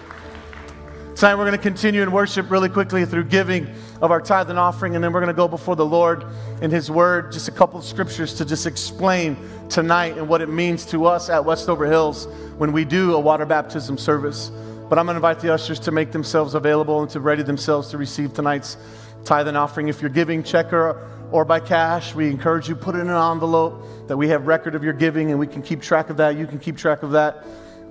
Tonight 1.15 1.35
we're 1.35 1.45
going 1.45 1.57
to 1.57 1.61
continue 1.61 2.01
in 2.01 2.11
worship 2.11 2.49
really 2.49 2.69
quickly 2.69 3.05
through 3.05 3.25
giving 3.25 3.71
of 4.05 4.11
our 4.11 4.21
tithe 4.21 4.49
and 4.49 4.59
offering, 4.59 4.95
and 4.95 5.03
then 5.03 5.11
we're 5.11 5.19
going 5.19 5.33
to 5.33 5.35
go 5.35 5.47
before 5.47 5.75
the 5.75 5.85
Lord 5.85 6.23
in 6.61 6.71
His 6.71 6.89
Word, 6.89 7.31
just 7.31 7.47
a 7.47 7.51
couple 7.51 7.79
of 7.79 7.85
scriptures 7.85 8.35
to 8.35 8.45
just 8.45 8.65
explain 8.65 9.37
tonight 9.67 10.17
and 10.17 10.29
what 10.29 10.41
it 10.41 10.49
means 10.49 10.85
to 10.87 11.05
us 11.05 11.29
at 11.29 11.43
Westover 11.43 11.87
Hills 11.87 12.27
when 12.57 12.71
we 12.71 12.85
do 12.85 13.15
a 13.15 13.19
water 13.19 13.45
baptism 13.45 13.97
service. 13.97 14.51
But 14.89 14.99
I'm 14.99 15.05
going 15.05 15.15
to 15.15 15.17
invite 15.17 15.39
the 15.39 15.51
ushers 15.51 15.79
to 15.81 15.91
make 15.91 16.11
themselves 16.11 16.53
available 16.53 17.01
and 17.01 17.09
to 17.09 17.19
ready 17.19 17.41
themselves 17.41 17.89
to 17.89 17.97
receive 17.97 18.33
tonight's 18.33 18.77
tithe 19.25 19.47
and 19.47 19.57
offering. 19.57 19.87
If 19.87 20.01
you're 20.01 20.11
giving 20.11 20.43
check 20.43 20.71
or, 20.71 21.09
or 21.31 21.43
by 21.43 21.59
cash, 21.59 22.13
we 22.13 22.29
encourage 22.29 22.69
you 22.69 22.75
put 22.75 22.95
it 22.95 22.99
in 22.99 23.09
an 23.09 23.31
envelope 23.31 24.07
that 24.07 24.15
we 24.15 24.29
have 24.29 24.45
record 24.45 24.75
of 24.75 24.83
your 24.83 24.93
giving 24.93 25.31
and 25.31 25.39
we 25.39 25.47
can 25.47 25.63
keep 25.63 25.81
track 25.81 26.11
of 26.11 26.17
that. 26.17 26.37
You 26.37 26.45
can 26.45 26.59
keep 26.59 26.77
track 26.77 27.01
of 27.01 27.11
that. 27.11 27.43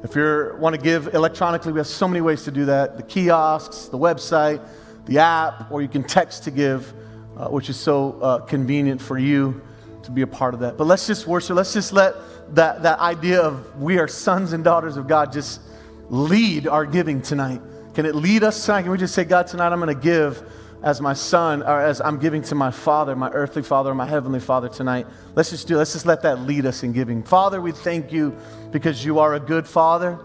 If 0.05 0.15
you 0.15 0.55
want 0.59 0.77
to 0.77 0.81
give 0.81 1.15
electronically, 1.15 1.73
we 1.73 1.81
have 1.81 1.87
so 1.87 2.07
many 2.07 2.21
ways 2.21 2.45
to 2.45 2.53
do 2.53 2.67
that 2.67 2.97
the 2.97 3.03
kiosks, 3.03 3.87
the 3.87 3.99
website, 3.99 4.65
the 5.07 5.19
app, 5.19 5.71
or 5.71 5.83
you 5.83 5.89
can 5.89 6.03
text 6.03 6.45
to 6.45 6.51
give, 6.51 6.93
uh, 7.37 7.49
which 7.49 7.69
is 7.69 7.77
so 7.77 8.19
uh, 8.21 8.39
convenient 8.41 9.01
for 9.01 9.19
you 9.19 9.63
to 10.03 10.11
be 10.11 10.23
a 10.23 10.27
part 10.27 10.55
of 10.55 10.61
that. 10.61 10.77
But 10.77 10.87
let's 10.87 11.07
just 11.07 11.27
worship. 11.27 11.57
Let's 11.57 11.73
just 11.73 11.93
let 11.93 12.15
that, 12.55 12.83
that 12.83 12.99
idea 12.99 13.41
of 13.41 13.81
we 13.81 13.99
are 13.99 14.09
sons 14.09 14.53
and 14.53 14.63
daughters 14.63 14.97
of 14.97 15.07
God 15.07 15.33
just 15.33 15.61
lead 16.09 16.67
our 16.67 16.87
giving 16.87 17.23
tonight. 17.23 17.61
Can 17.95 18.07
it 18.07 18.15
lead 18.15 18.43
us 18.43 18.65
tonight? 18.65 18.83
Can 18.83 18.91
we 18.91 18.99
just 18.99 19.15
say, 19.15 19.25
God, 19.25 19.47
tonight 19.47 19.73
I'm 19.73 19.81
going 19.81 19.95
to 19.95 20.01
give 20.01 20.43
as 20.83 21.01
my 21.01 21.15
son, 21.15 21.63
or 21.63 21.81
as 21.81 22.03
I'm 22.03 22.19
giving 22.19 22.43
to 22.43 22.55
my 22.55 22.71
father, 22.71 23.17
my 23.17 23.31
earthly 23.31 23.63
father, 23.63 23.95
my 23.95 24.05
heavenly 24.05 24.41
father 24.41 24.69
tonight. 24.69 25.07
Let's 25.35 25.49
just 25.49 25.67
do, 25.67 25.79
let's 25.79 25.95
just 25.95 26.05
let 26.05 26.21
that 26.23 26.41
lead 26.41 26.67
us 26.67 26.83
in 26.83 26.93
giving. 26.93 27.23
Father, 27.23 27.59
we 27.63 27.73
thank 27.73 28.13
you 28.13 28.37
because 28.71 29.03
you 29.03 29.19
are 29.19 29.35
a 29.35 29.41
good 29.41 29.67
father 29.67 30.19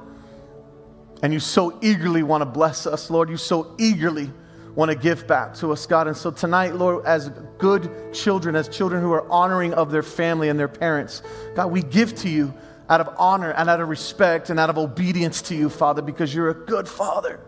and 1.24 1.32
you 1.32 1.40
so 1.40 1.78
eagerly 1.82 2.24
want 2.24 2.42
to 2.42 2.46
bless 2.46 2.86
us, 2.86 3.10
Lord. 3.10 3.30
You 3.30 3.38
so 3.38 3.74
eagerly 3.78 4.32
want 4.80 4.90
to 4.90 4.98
give 4.98 5.28
back 5.28 5.54
to 5.54 5.74
us, 5.74 5.86
God. 5.86 6.08
And 6.08 6.16
so 6.16 6.32
tonight, 6.32 6.74
Lord, 6.74 7.06
as 7.06 7.30
good 7.58 8.14
children, 8.14 8.56
as 8.56 8.70
children 8.70 9.04
who 9.04 9.12
are 9.12 9.30
honoring 9.30 9.74
of 9.74 9.92
their 9.92 10.02
family 10.02 10.48
and 10.48 10.58
their 10.58 10.70
parents, 10.70 11.22
God, 11.54 11.70
we 11.70 11.84
give 11.84 12.16
to 12.20 12.30
you 12.30 12.54
out 12.88 13.02
of 13.02 13.14
honor 13.18 13.52
and 13.52 13.70
out 13.70 13.82
of 13.82 13.90
respect 13.90 14.50
and 14.50 14.58
out 14.58 14.70
of 14.70 14.78
obedience 14.78 15.42
to 15.44 15.56
you, 15.56 15.70
Father, 15.70 16.02
because 16.02 16.34
you're 16.34 16.50
a 16.50 16.54
good 16.54 16.88
father. 16.88 17.42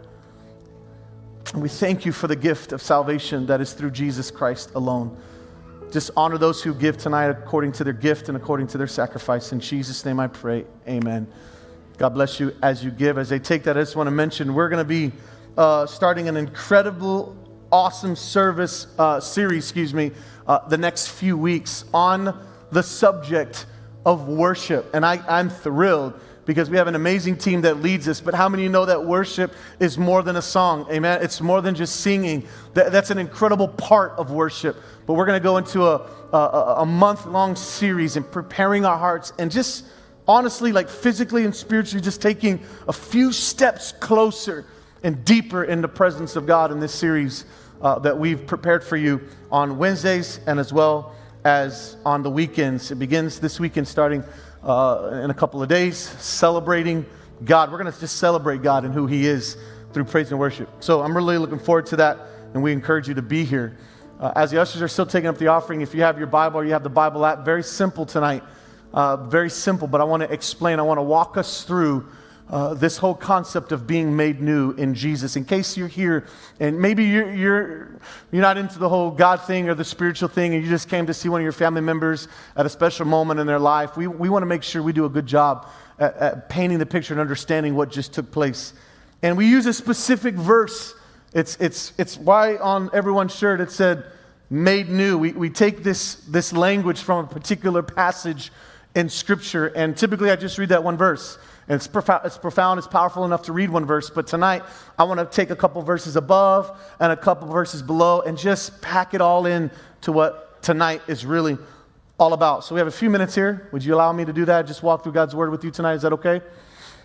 And 1.54 1.62
we 1.62 1.70
thank 1.70 2.06
you 2.06 2.12
for 2.12 2.28
the 2.28 2.36
gift 2.36 2.74
of 2.74 2.82
salvation 2.82 3.46
that 3.46 3.62
is 3.62 3.72
through 3.72 3.92
Jesus 3.92 4.30
Christ 4.30 4.72
alone. 4.76 5.18
Just 5.90 6.12
honor 6.18 6.38
those 6.38 6.62
who 6.62 6.74
give 6.74 6.98
tonight 6.98 7.28
according 7.28 7.72
to 7.74 7.86
their 7.86 7.94
gift 7.94 8.28
and 8.28 8.36
according 8.36 8.68
to 8.68 8.78
their 8.78 8.88
sacrifice. 8.88 9.54
In 9.54 9.62
Jesus' 9.62 10.04
name 10.04 10.20
I 10.20 10.28
pray. 10.28 10.66
Amen. 10.86 11.32
God 11.98 12.10
bless 12.10 12.42
you 12.42 12.54
as 12.62 12.84
you 12.84 12.92
give. 12.92 13.18
As 13.18 13.30
they 13.30 13.40
take 13.40 13.64
that, 13.64 13.78
I 13.78 13.82
just 13.84 13.96
want 13.96 14.08
to 14.08 14.12
mention 14.12 14.54
we're 14.54 14.68
going 14.68 14.86
to 14.86 14.90
be 14.90 15.14
uh, 15.58 15.86
starting 15.86 16.28
an 16.28 16.38
incredible, 16.38 17.36
awesome 17.72 18.16
service 18.16 18.88
uh, 18.98 19.20
series, 19.20 19.66
excuse 19.66 19.94
me, 19.94 20.12
uh, 20.48 20.68
the 20.68 20.78
next 20.78 21.08
few 21.08 21.38
weeks 21.38 21.86
on 21.94 22.48
the 22.72 22.84
subject 22.84 23.66
of 24.06 24.28
worship. 24.28 24.90
And 24.94 25.06
I, 25.06 25.22
I'm 25.28 25.50
thrilled 25.50 26.20
because 26.46 26.70
we 26.70 26.78
have 26.78 26.88
an 26.88 26.96
amazing 26.96 27.38
team 27.38 27.62
that 27.62 27.82
leads 27.82 28.08
us. 28.08 28.20
But 28.20 28.34
how 28.34 28.50
many 28.50 28.68
know 28.68 28.86
that 28.86 29.06
worship 29.06 29.54
is 29.80 29.98
more 29.98 30.24
than 30.24 30.36
a 30.36 30.42
song? 30.42 30.88
Amen. 30.92 31.22
It's 31.22 31.40
more 31.40 31.62
than 31.62 31.76
just 31.76 32.02
singing. 32.02 32.48
That, 32.74 32.92
that's 32.92 33.12
an 33.12 33.20
incredible 33.20 33.68
part 33.68 34.14
of 34.14 34.32
worship. 34.32 34.76
But 35.06 35.14
we're 35.14 35.26
going 35.26 35.40
to 35.40 35.44
go 35.44 35.58
into 35.58 35.86
a, 35.86 36.08
a, 36.34 36.76
a 36.80 36.86
month 36.86 37.26
long 37.26 37.56
series 37.56 38.16
and 38.16 38.30
preparing 38.30 38.86
our 38.86 38.98
hearts 38.98 39.34
and 39.38 39.52
just 39.52 39.86
honestly, 40.28 40.72
like 40.72 40.90
physically 40.90 41.46
and 41.46 41.56
spiritually, 41.56 42.02
just 42.02 42.22
taking 42.22 42.62
a 42.88 42.94
few 42.94 43.32
steps 43.32 43.92
closer 43.94 44.66
and 45.04 45.26
deeper 45.26 45.64
in 45.64 45.82
the 45.82 45.88
presence 45.88 46.36
of 46.36 46.46
God 46.46 46.72
in 46.72 46.80
this 46.80 46.94
series 46.94 47.46
uh, 47.82 48.00
that 48.00 48.18
we've 48.18 48.46
prepared 48.46 48.84
for 48.84 48.98
you 48.98 49.22
on 49.52 49.78
Wednesdays 49.78 50.40
and 50.46 50.60
as 50.60 50.72
well 50.72 51.16
as 51.44 51.98
on 52.06 52.22
the 52.22 52.30
weekends. 52.30 52.92
It 52.92 52.96
begins 52.96 53.40
this 53.40 53.60
weekend 53.60 53.88
starting 53.88 54.24
uh, 54.64 55.22
in 55.24 55.32
a 55.32 55.34
couple 55.34 55.64
of 55.64 55.70
days, 55.70 55.98
celebrating 55.98 57.06
God. 57.44 57.72
We're 57.72 57.80
going 57.80 57.92
to 57.92 58.00
just 58.00 58.18
celebrate 58.18 58.62
God 58.62 58.86
and 58.86 58.94
who 58.94 59.08
He 59.08 59.26
is 59.26 59.58
through 59.94 60.04
praise 60.06 60.30
and 60.30 60.40
worship. 60.40 60.70
So 60.80 61.02
I'm 61.02 61.16
really 61.16 61.38
looking 61.38 61.60
forward 61.60 61.88
to 61.88 61.96
that, 61.98 62.20
and 62.54 62.62
we 62.62 62.72
encourage 62.72 63.08
you 63.08 63.16
to 63.16 63.22
be 63.22 63.44
here. 63.44 63.78
Uh, 64.20 64.32
as 64.36 64.52
the 64.52 64.62
ushers 64.62 64.84
are 64.84 64.88
still 64.88 65.08
taking 65.08 65.28
up 65.28 65.40
the 65.40 65.48
offering, 65.48 65.82
if 65.82 65.96
you 65.96 66.04
have 66.04 66.20
your 66.20 66.28
Bible 66.28 66.60
or 66.60 66.66
you 66.66 66.74
have 66.74 66.84
the 66.84 66.90
Bible 66.90 67.26
app, 67.26 67.44
very 67.44 67.64
simple 67.64 68.06
tonight. 68.06 68.44
Uh, 68.94 69.16
very 69.16 69.50
simple, 69.50 69.88
but 69.88 70.02
I 70.02 70.04
want 70.04 70.22
to 70.22 70.32
explain, 70.32 70.78
I 70.78 70.84
want 70.84 70.98
to 70.98 71.04
walk 71.04 71.38
us 71.38 71.64
through 71.64 72.08
uh, 72.52 72.74
this 72.74 72.98
whole 72.98 73.16
concept 73.16 73.72
of 73.72 73.88
being 73.88 74.14
made 74.14 74.42
new 74.42 74.72
in 74.72 74.94
Jesus. 74.94 75.38
In 75.38 75.46
case 75.46 75.78
you're 75.78 75.88
here 75.88 76.28
and 76.60 76.80
maybe 76.80 77.06
you're, 77.06 77.34
you're, 77.34 78.00
you're 78.30 78.42
not 78.42 78.58
into 78.58 78.78
the 78.78 78.90
whole 78.90 79.10
God 79.10 79.42
thing 79.42 79.70
or 79.70 79.74
the 79.74 79.86
spiritual 79.86 80.28
thing 80.28 80.54
and 80.54 80.62
you 80.62 80.70
just 80.70 80.90
came 80.90 81.08
to 81.08 81.14
see 81.14 81.30
one 81.30 81.40
of 81.40 81.44
your 81.44 81.54
family 81.54 81.80
members 81.80 82.28
at 82.58 82.66
a 82.66 82.70
special 82.70 83.06
moment 83.06 83.40
in 83.40 83.48
their 83.48 83.58
life, 83.58 83.96
we, 83.96 84.06
we 84.06 84.28
want 84.28 84.44
to 84.44 84.48
make 84.48 84.64
sure 84.64 84.84
we 84.84 84.92
do 84.92 85.06
a 85.06 85.10
good 85.10 85.26
job 85.26 85.70
at, 85.98 86.14
at 86.18 86.50
painting 86.50 86.78
the 86.78 86.86
picture 86.86 87.14
and 87.14 87.22
understanding 87.22 87.74
what 87.74 87.90
just 87.90 88.12
took 88.12 88.30
place. 88.32 88.74
And 89.24 89.38
we 89.38 89.48
use 89.48 89.66
a 89.66 89.74
specific 89.74 90.36
verse. 90.36 90.94
It's, 91.34 91.56
it's, 91.56 91.94
it's 91.98 92.18
why 92.18 92.58
on 92.58 92.90
everyone's 92.92 93.34
shirt 93.34 93.62
it 93.62 93.72
said, 93.72 94.04
made 94.50 94.90
new. 94.90 95.18
We, 95.18 95.32
we 95.32 95.50
take 95.50 95.84
this, 95.84 96.16
this 96.16 96.52
language 96.52 97.02
from 97.02 97.24
a 97.24 97.28
particular 97.28 97.82
passage 97.82 98.52
in 98.94 99.08
Scripture, 99.08 99.68
and 99.68 99.96
typically 99.96 100.30
I 100.30 100.36
just 100.36 100.58
read 100.58 100.70
that 100.70 100.84
one 100.84 100.98
verse. 100.98 101.38
And 101.72 101.78
it's, 101.78 101.88
profound, 101.88 102.26
it's 102.26 102.38
profound, 102.38 102.80
it's 102.80 102.88
powerful 102.88 103.24
enough 103.24 103.44
to 103.44 103.54
read 103.54 103.70
one 103.70 103.86
verse, 103.86 104.10
but 104.10 104.28
tonight 104.28 104.62
I 105.00 105.06
want 105.06 105.22
to 105.22 105.26
take 105.26 105.52
a 105.52 105.56
couple 105.56 105.82
verses 105.82 106.18
above 106.18 106.78
and 107.00 107.14
a 107.14 107.16
couple 107.16 107.48
verses 107.48 107.82
below 107.82 108.20
and 108.20 108.38
just 108.38 108.82
pack 108.82 109.14
it 109.14 109.22
all 109.22 109.46
in 109.46 109.72
to 110.02 110.12
what 110.12 110.62
tonight 110.62 111.02
is 111.08 111.26
really 111.26 111.58
all 112.20 112.34
about. 112.34 112.66
So 112.66 112.76
we 112.76 112.80
have 112.80 112.90
a 112.90 112.92
few 112.92 113.10
minutes 113.10 113.34
here. 113.36 113.70
Would 113.72 113.86
you 113.86 113.96
allow 113.96 114.12
me 114.12 114.26
to 114.26 114.34
do 114.34 114.44
that? 114.44 114.68
Just 114.68 114.84
walk 114.84 115.04
through 115.04 115.14
God's 115.14 115.34
word 115.34 115.50
with 115.50 115.64
you 115.64 115.72
tonight. 115.72 115.94
Is 115.94 116.02
that 116.02 116.12
okay? 116.12 116.42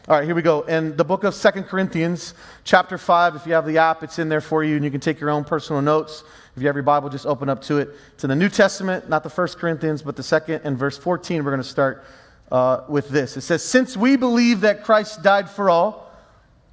All 0.09 0.17
right, 0.17 0.25
here 0.25 0.35
we 0.35 0.43
go. 0.43 0.63
In 0.63 0.97
the 0.97 1.05
book 1.05 1.23
of 1.23 1.37
Second 1.37 1.69
Corinthians, 1.69 2.35
chapter 2.65 2.99
5, 2.99 3.37
if 3.37 3.47
you 3.47 3.53
have 3.53 3.67
the 3.67 3.79
app, 3.79 4.03
it's 4.03 4.19
in 4.19 4.29
there 4.29 4.41
for 4.41 4.65
you, 4.65 4.75
and 4.75 4.85
you 4.85 4.91
can 4.91 5.01
take 5.01 5.21
your 5.21 5.31
own 5.31 5.45
personal 5.45 5.81
notes. 5.81 6.25
If 6.57 6.63
you 6.63 6.67
have 6.67 6.75
your 6.75 6.83
Bible, 6.83 7.09
just 7.09 7.27
open 7.27 7.49
up 7.49 7.63
to 7.63 7.79
it. 7.79 7.91
It's 8.15 8.25
in 8.25 8.31
the 8.31 8.37
New 8.37 8.49
Testament, 8.49 9.09
not 9.09 9.23
the 9.23 9.31
First 9.31 9.59
Corinthians, 9.59 10.03
but 10.03 10.17
the 10.17 10.25
second, 10.25 10.63
and 10.65 10.77
verse 10.77 10.99
14, 10.99 11.45
we're 11.45 11.53
going 11.53 11.63
to 11.63 11.69
start 11.69 12.05
uh, 12.51 12.83
with 12.89 13.09
this. 13.09 13.37
It 13.37 13.43
says, 13.43 13.63
Since 13.63 13.97
we 13.97 14.17
believe 14.17 14.61
that 14.63 14.85
Christ 14.85 15.23
died 15.23 15.49
for 15.51 15.71
all, 15.71 16.07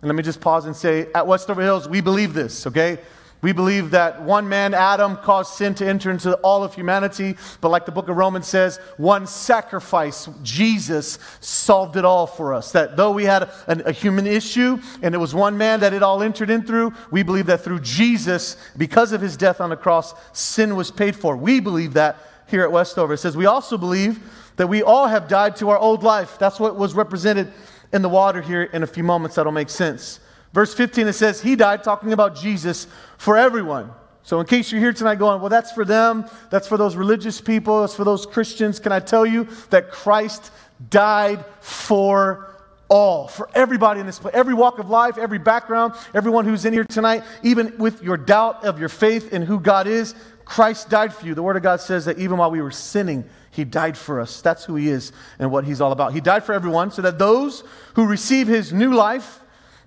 and 0.04 0.10
let 0.10 0.16
me 0.16 0.24
just 0.24 0.42
pause 0.42 0.66
and 0.66 0.76
say, 0.76 1.08
at 1.16 1.28
Westover 1.28 1.62
Hills, 1.62 1.88
we 1.88 2.02
believe 2.02 2.34
this, 2.34 2.68
okay? 2.68 3.00
We 3.42 3.54
believe 3.54 3.92
that 3.92 4.22
one 4.22 4.50
man, 4.50 4.74
Adam, 4.74 5.16
caused 5.16 5.54
sin 5.54 5.76
to 5.76 5.86
enter 5.86 6.12
into 6.12 6.34
all 6.36 6.64
of 6.64 6.76
humanity, 6.76 7.36
but 7.62 7.70
like 7.70 7.86
the 7.86 7.92
book 7.92 8.10
of 8.10 8.18
Romans 8.18 8.48
says, 8.48 8.80
one 8.98 9.28
sacrifice, 9.28 10.30
Jesus, 10.44 11.20
solved 11.40 11.96
it 11.96 12.04
all 12.04 12.28
for 12.28 12.54
us. 12.54 12.74
That 12.74 12.98
though 12.98 13.12
we 13.12 13.24
had 13.24 13.44
a, 13.44 13.88
a, 13.88 13.92
human 13.94 14.28
issue 14.28 14.78
and 15.02 15.16
it 15.16 15.18
was 15.18 15.34
one 15.34 15.58
man 15.58 15.82
that 15.82 15.94
it 15.94 16.04
all 16.04 16.22
entered 16.22 16.50
in 16.50 16.66
through, 16.66 16.94
we 17.12 17.24
believe 17.24 17.46
that 17.46 17.64
through 17.64 17.80
Jesus, 17.80 18.58
because 18.78 19.14
of 19.14 19.22
his 19.22 19.38
death 19.38 19.62
on 19.62 19.70
the 19.70 19.78
cross, 19.78 20.14
sin 20.32 20.76
was 20.76 20.92
paid 20.92 21.16
for. 21.16 21.36
We 21.38 21.60
believe 21.60 21.94
that 21.94 22.18
here 22.54 22.62
at 22.62 22.72
Westover. 22.72 23.14
It 23.14 23.18
says, 23.18 23.36
We 23.36 23.47
also 23.47 23.80
believe 23.80 24.20
that 24.58 24.68
we 24.68 24.84
all 24.84 25.08
have 25.08 25.28
died 25.28 25.56
to 25.56 25.72
our 25.72 25.78
old 25.78 26.04
life. 26.04 26.38
That's 26.38 26.60
what 26.60 26.76
was 26.76 26.93
represented 26.93 27.51
in 27.91 28.04
the 28.04 28.10
water 28.10 28.41
here 28.41 28.62
in 28.62 28.84
a 28.84 28.88
few 28.88 29.04
moments. 29.04 29.36
That'll 29.36 29.51
make 29.51 29.70
sense. 29.70 30.20
Verse 30.54 30.72
15, 30.76 31.08
it 31.08 31.14
says, 31.14 31.41
He 31.41 31.56
died, 31.56 31.84
talking 31.84 32.14
about 32.14 32.36
Jesus, 32.36 32.86
for 33.18 33.38
everyone. 33.38 33.91
So, 34.22 34.39
in 34.39 34.45
case 34.45 34.72
you're 34.72 34.80
here 34.80 34.93
tonight 34.93 35.16
going, 35.16 35.41
well, 35.41 35.49
that's 35.49 35.72
for 35.72 35.84
them, 35.84 36.30
that's 36.51 36.68
for 36.68 36.78
those 36.78 36.95
religious 36.95 37.41
people, 37.41 37.82
that's 37.82 37.95
for 37.95 38.04
those 38.04 38.28
Christians, 38.28 38.80
can 38.80 38.91
I 38.91 38.99
tell 38.99 39.26
you 39.26 39.47
that 39.72 39.91
Christ 39.91 40.51
died 40.89 41.43
for 41.60 42.54
all, 42.88 43.28
for 43.28 43.49
everybody 43.56 43.99
in 43.99 44.06
this 44.06 44.20
place, 44.20 44.36
every 44.36 44.54
walk 44.54 44.78
of 44.78 44.89
life, 44.89 45.18
every 45.18 45.39
background, 45.39 45.93
everyone 46.14 46.45
who's 46.45 46.64
in 46.64 46.74
here 46.74 46.84
tonight, 46.84 47.24
even 47.41 47.76
with 47.80 48.04
your 48.04 48.18
doubt 48.18 48.64
of 48.64 48.80
your 48.80 48.88
faith 48.88 49.34
in 49.34 49.41
who 49.41 49.60
God 49.60 49.88
is, 49.88 50.14
Christ 50.46 50.89
died 50.89 51.14
for 51.14 51.26
you. 51.26 51.36
The 51.36 51.44
Word 51.44 51.56
of 51.56 51.64
God 51.64 51.80
says 51.80 52.06
that 52.06 52.20
even 52.20 52.38
while 52.38 52.52
we 52.52 52.62
were 52.62 52.72
sinning, 52.72 53.26
He 53.52 53.64
died 53.64 53.98
for 53.98 54.20
us. 54.20 54.41
That's 54.41 54.66
who 54.66 54.76
He 54.76 54.89
is 54.89 55.12
and 55.39 55.52
what 55.52 55.66
He's 55.66 55.82
all 55.82 55.91
about. 55.91 56.14
He 56.14 56.22
died 56.22 56.44
for 56.44 56.54
everyone 56.54 56.91
so 56.91 57.02
that 57.02 57.20
those 57.20 57.64
who 57.96 58.06
receive 58.06 58.48
His 58.48 58.74
new 58.74 58.94
life 58.94 59.39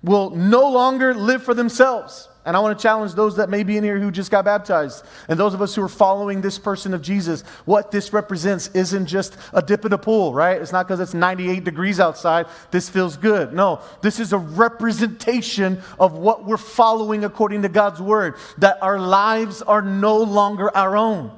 will 0.03 0.31
no 0.31 0.69
longer 0.69 1.13
live 1.13 1.43
for 1.43 1.53
themselves. 1.53 2.29
And 2.47 2.55
I 2.55 2.61
want 2.61 2.79
to 2.79 2.81
challenge 2.81 3.13
those 3.13 3.35
that 3.35 3.49
may 3.49 3.63
be 3.63 3.75
in 3.75 3.83
here 3.83 3.99
who 3.99 4.09
just 4.09 4.31
got 4.31 4.45
baptized 4.45 5.03
and 5.27 5.37
those 5.37 5.53
of 5.53 5.61
us 5.61 5.75
who 5.75 5.83
are 5.83 5.89
following 5.89 6.39
this 6.39 6.57
person 6.57 6.93
of 6.93 7.01
Jesus. 7.01 7.41
What 7.65 7.91
this 7.91 8.13
represents 8.13 8.69
isn't 8.69 9.07
just 9.07 9.35
a 9.51 9.61
dip 9.61 9.83
in 9.83 9.91
a 9.91 9.97
pool, 9.97 10.33
right? 10.33 10.61
It's 10.61 10.71
not 10.71 10.87
because 10.87 11.01
it's 11.01 11.13
98 11.13 11.65
degrees 11.65 11.99
outside, 11.99 12.45
this 12.71 12.87
feels 12.87 13.17
good. 13.17 13.51
No, 13.51 13.81
this 14.01 14.21
is 14.21 14.31
a 14.31 14.37
representation 14.37 15.81
of 15.99 16.13
what 16.13 16.45
we're 16.45 16.55
following 16.55 17.25
according 17.25 17.63
to 17.63 17.69
God's 17.69 18.01
word, 18.01 18.35
that 18.59 18.81
our 18.81 18.97
lives 18.97 19.61
are 19.61 19.81
no 19.81 20.15
longer 20.15 20.75
our 20.75 20.95
own. 20.95 21.37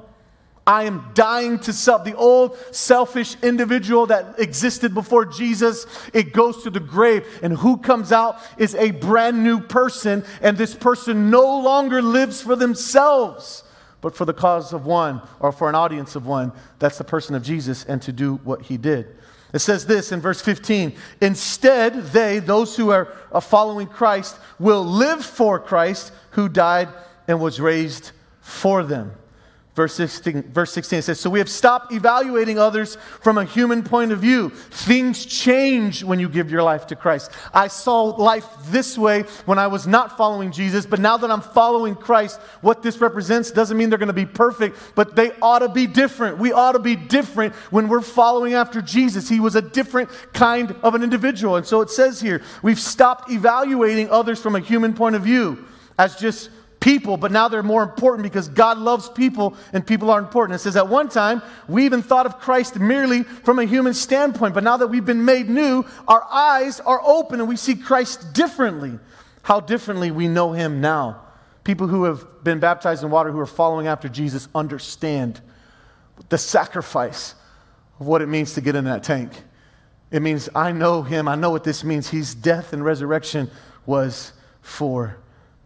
I 0.66 0.84
am 0.84 1.10
dying 1.14 1.58
to 1.60 1.72
self. 1.72 2.04
The 2.04 2.16
old 2.16 2.56
selfish 2.70 3.36
individual 3.42 4.06
that 4.06 4.38
existed 4.38 4.94
before 4.94 5.24
Jesus, 5.24 5.86
it 6.12 6.32
goes 6.32 6.62
to 6.62 6.70
the 6.70 6.80
grave. 6.80 7.26
And 7.42 7.56
who 7.56 7.78
comes 7.78 8.12
out 8.12 8.38
is 8.58 8.74
a 8.74 8.90
brand 8.90 9.42
new 9.42 9.60
person. 9.60 10.24
And 10.40 10.56
this 10.56 10.74
person 10.74 11.30
no 11.30 11.60
longer 11.60 12.02
lives 12.02 12.42
for 12.42 12.56
themselves, 12.56 13.64
but 14.00 14.14
for 14.14 14.24
the 14.24 14.34
cause 14.34 14.72
of 14.72 14.86
one 14.86 15.22
or 15.40 15.50
for 15.50 15.68
an 15.68 15.74
audience 15.74 16.14
of 16.14 16.26
one. 16.26 16.52
That's 16.78 16.98
the 16.98 17.04
person 17.04 17.34
of 17.34 17.42
Jesus 17.42 17.84
and 17.84 18.00
to 18.02 18.12
do 18.12 18.36
what 18.44 18.62
he 18.62 18.76
did. 18.76 19.16
It 19.52 19.58
says 19.58 19.86
this 19.86 20.12
in 20.12 20.20
verse 20.20 20.40
15 20.40 20.94
Instead, 21.20 22.04
they, 22.12 22.38
those 22.38 22.76
who 22.76 22.90
are 22.90 23.06
following 23.40 23.88
Christ, 23.88 24.36
will 24.58 24.84
live 24.84 25.24
for 25.24 25.58
Christ 25.58 26.12
who 26.30 26.48
died 26.48 26.88
and 27.26 27.40
was 27.40 27.60
raised 27.60 28.12
for 28.40 28.84
them. 28.84 29.12
Verse 29.76 29.94
16, 29.94 30.50
verse 30.50 30.72
16 30.72 31.02
says, 31.02 31.20
So 31.20 31.30
we 31.30 31.38
have 31.38 31.48
stopped 31.48 31.92
evaluating 31.92 32.58
others 32.58 32.96
from 33.22 33.38
a 33.38 33.44
human 33.44 33.84
point 33.84 34.10
of 34.10 34.18
view. 34.18 34.50
Things 34.50 35.24
change 35.24 36.02
when 36.02 36.18
you 36.18 36.28
give 36.28 36.50
your 36.50 36.64
life 36.64 36.88
to 36.88 36.96
Christ. 36.96 37.30
I 37.54 37.68
saw 37.68 38.02
life 38.02 38.46
this 38.66 38.98
way 38.98 39.22
when 39.46 39.60
I 39.60 39.68
was 39.68 39.86
not 39.86 40.16
following 40.16 40.50
Jesus, 40.50 40.86
but 40.86 40.98
now 40.98 41.16
that 41.18 41.30
I'm 41.30 41.40
following 41.40 41.94
Christ, 41.94 42.40
what 42.62 42.82
this 42.82 43.00
represents 43.00 43.52
doesn't 43.52 43.76
mean 43.76 43.90
they're 43.90 43.98
going 43.98 44.08
to 44.08 44.12
be 44.12 44.26
perfect, 44.26 44.76
but 44.96 45.14
they 45.14 45.30
ought 45.40 45.60
to 45.60 45.68
be 45.68 45.86
different. 45.86 46.38
We 46.38 46.52
ought 46.52 46.72
to 46.72 46.80
be 46.80 46.96
different 46.96 47.54
when 47.70 47.88
we're 47.88 48.00
following 48.00 48.54
after 48.54 48.82
Jesus. 48.82 49.28
He 49.28 49.38
was 49.38 49.54
a 49.54 49.62
different 49.62 50.10
kind 50.32 50.72
of 50.82 50.96
an 50.96 51.04
individual. 51.04 51.54
And 51.54 51.64
so 51.64 51.80
it 51.80 51.90
says 51.90 52.20
here, 52.20 52.42
we've 52.64 52.80
stopped 52.80 53.30
evaluating 53.30 54.10
others 54.10 54.42
from 54.42 54.56
a 54.56 54.60
human 54.60 54.94
point 54.94 55.14
of 55.14 55.22
view 55.22 55.64
as 55.96 56.16
just 56.16 56.50
people, 56.80 57.18
but 57.18 57.30
now 57.30 57.46
they're 57.46 57.62
more 57.62 57.82
important 57.82 58.22
because 58.22 58.48
God 58.48 58.78
loves 58.78 59.08
people 59.08 59.54
and 59.72 59.86
people 59.86 60.10
are 60.10 60.18
important. 60.18 60.56
It 60.56 60.60
says 60.60 60.76
at 60.76 60.88
one 60.88 61.08
time, 61.08 61.42
we 61.68 61.84
even 61.84 62.02
thought 62.02 62.26
of 62.26 62.38
Christ 62.40 62.80
merely 62.80 63.22
from 63.22 63.58
a 63.58 63.64
human 63.64 63.94
standpoint, 63.94 64.54
but 64.54 64.64
now 64.64 64.78
that 64.78 64.88
we've 64.88 65.04
been 65.04 65.24
made 65.24 65.48
new, 65.48 65.84
our 66.08 66.26
eyes 66.30 66.80
are 66.80 67.00
open 67.04 67.38
and 67.38 67.48
we 67.48 67.56
see 67.56 67.74
Christ 67.74 68.32
differently. 68.32 68.98
How 69.42 69.60
differently 69.60 70.10
we 70.10 70.26
know 70.26 70.52
him 70.52 70.80
now. 70.80 71.22
People 71.64 71.86
who 71.86 72.04
have 72.04 72.42
been 72.42 72.58
baptized 72.58 73.04
in 73.04 73.10
water, 73.10 73.30
who 73.30 73.38
are 73.38 73.46
following 73.46 73.86
after 73.86 74.08
Jesus, 74.08 74.48
understand 74.54 75.40
the 76.30 76.38
sacrifice 76.38 77.34
of 77.98 78.06
what 78.06 78.22
it 78.22 78.26
means 78.26 78.54
to 78.54 78.60
get 78.60 78.74
in 78.74 78.84
that 78.84 79.02
tank. 79.02 79.32
It 80.10 80.22
means 80.22 80.48
I 80.54 80.72
know 80.72 81.02
him, 81.02 81.28
I 81.28 81.36
know 81.36 81.50
what 81.50 81.64
this 81.64 81.84
means. 81.84 82.08
His 82.08 82.34
death 82.34 82.72
and 82.72 82.84
resurrection 82.84 83.50
was 83.86 84.32
for 84.62 85.18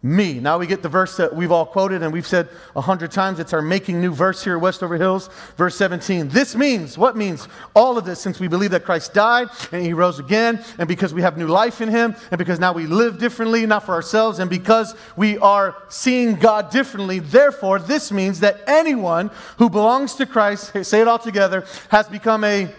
me. 0.05 0.39
Now 0.39 0.59
we 0.59 0.67
get 0.67 0.83
the 0.83 0.89
verse 0.89 1.17
that 1.17 1.35
we've 1.35 1.51
all 1.51 1.65
quoted 1.65 2.03
and 2.03 2.13
we've 2.13 2.27
said 2.27 2.47
a 2.75 2.81
hundred 2.81 3.11
times. 3.11 3.39
It's 3.39 3.53
our 3.53 3.61
making 3.61 3.99
new 3.99 4.13
verse 4.13 4.43
here 4.43 4.55
at 4.55 4.61
Westover 4.61 4.97
Hills, 4.97 5.31
verse 5.57 5.75
17. 5.77 6.29
This 6.29 6.55
means, 6.55 6.95
what 6.95 7.17
means? 7.17 7.47
All 7.73 7.97
of 7.97 8.05
this 8.05 8.21
since 8.21 8.39
we 8.39 8.47
believe 8.47 8.69
that 8.69 8.85
Christ 8.85 9.15
died 9.15 9.47
and 9.71 9.81
he 9.81 9.93
rose 9.93 10.19
again, 10.19 10.63
and 10.77 10.87
because 10.87 11.11
we 11.11 11.23
have 11.23 11.39
new 11.39 11.47
life 11.47 11.81
in 11.81 11.89
him, 11.89 12.15
and 12.29 12.37
because 12.37 12.59
now 12.59 12.71
we 12.71 12.85
live 12.85 13.17
differently, 13.17 13.65
not 13.65 13.83
for 13.83 13.95
ourselves, 13.95 14.37
and 14.37 14.47
because 14.47 14.93
we 15.17 15.39
are 15.39 15.75
seeing 15.89 16.35
God 16.35 16.69
differently. 16.69 17.17
Therefore, 17.17 17.79
this 17.79 18.11
means 18.11 18.41
that 18.41 18.61
anyone 18.67 19.31
who 19.57 19.71
belongs 19.71 20.13
to 20.15 20.27
Christ, 20.27 20.85
say 20.85 21.01
it 21.01 21.07
all 21.07 21.17
together, 21.17 21.65
has 21.89 22.07
become 22.07 22.43
a 22.43 22.69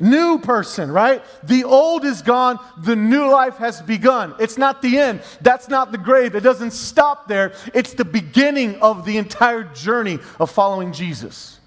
new 0.00 0.38
person, 0.38 0.90
right? 0.90 1.22
The 1.42 1.64
old 1.64 2.04
is 2.04 2.22
gone, 2.22 2.58
the 2.78 2.96
new 2.96 3.30
life 3.30 3.56
has 3.56 3.80
begun. 3.82 4.34
It's 4.38 4.58
not 4.58 4.82
the 4.82 4.98
end. 4.98 5.22
That's 5.40 5.68
not 5.68 5.92
the 5.92 5.98
grave. 5.98 6.34
It 6.34 6.42
doesn't 6.42 6.72
stop 6.72 7.28
there. 7.28 7.52
It's 7.74 7.94
the 7.94 8.04
beginning 8.04 8.76
of 8.76 9.04
the 9.04 9.16
entire 9.16 9.64
journey 9.64 10.18
of 10.38 10.50
following 10.50 10.92
Jesus. 10.92 11.58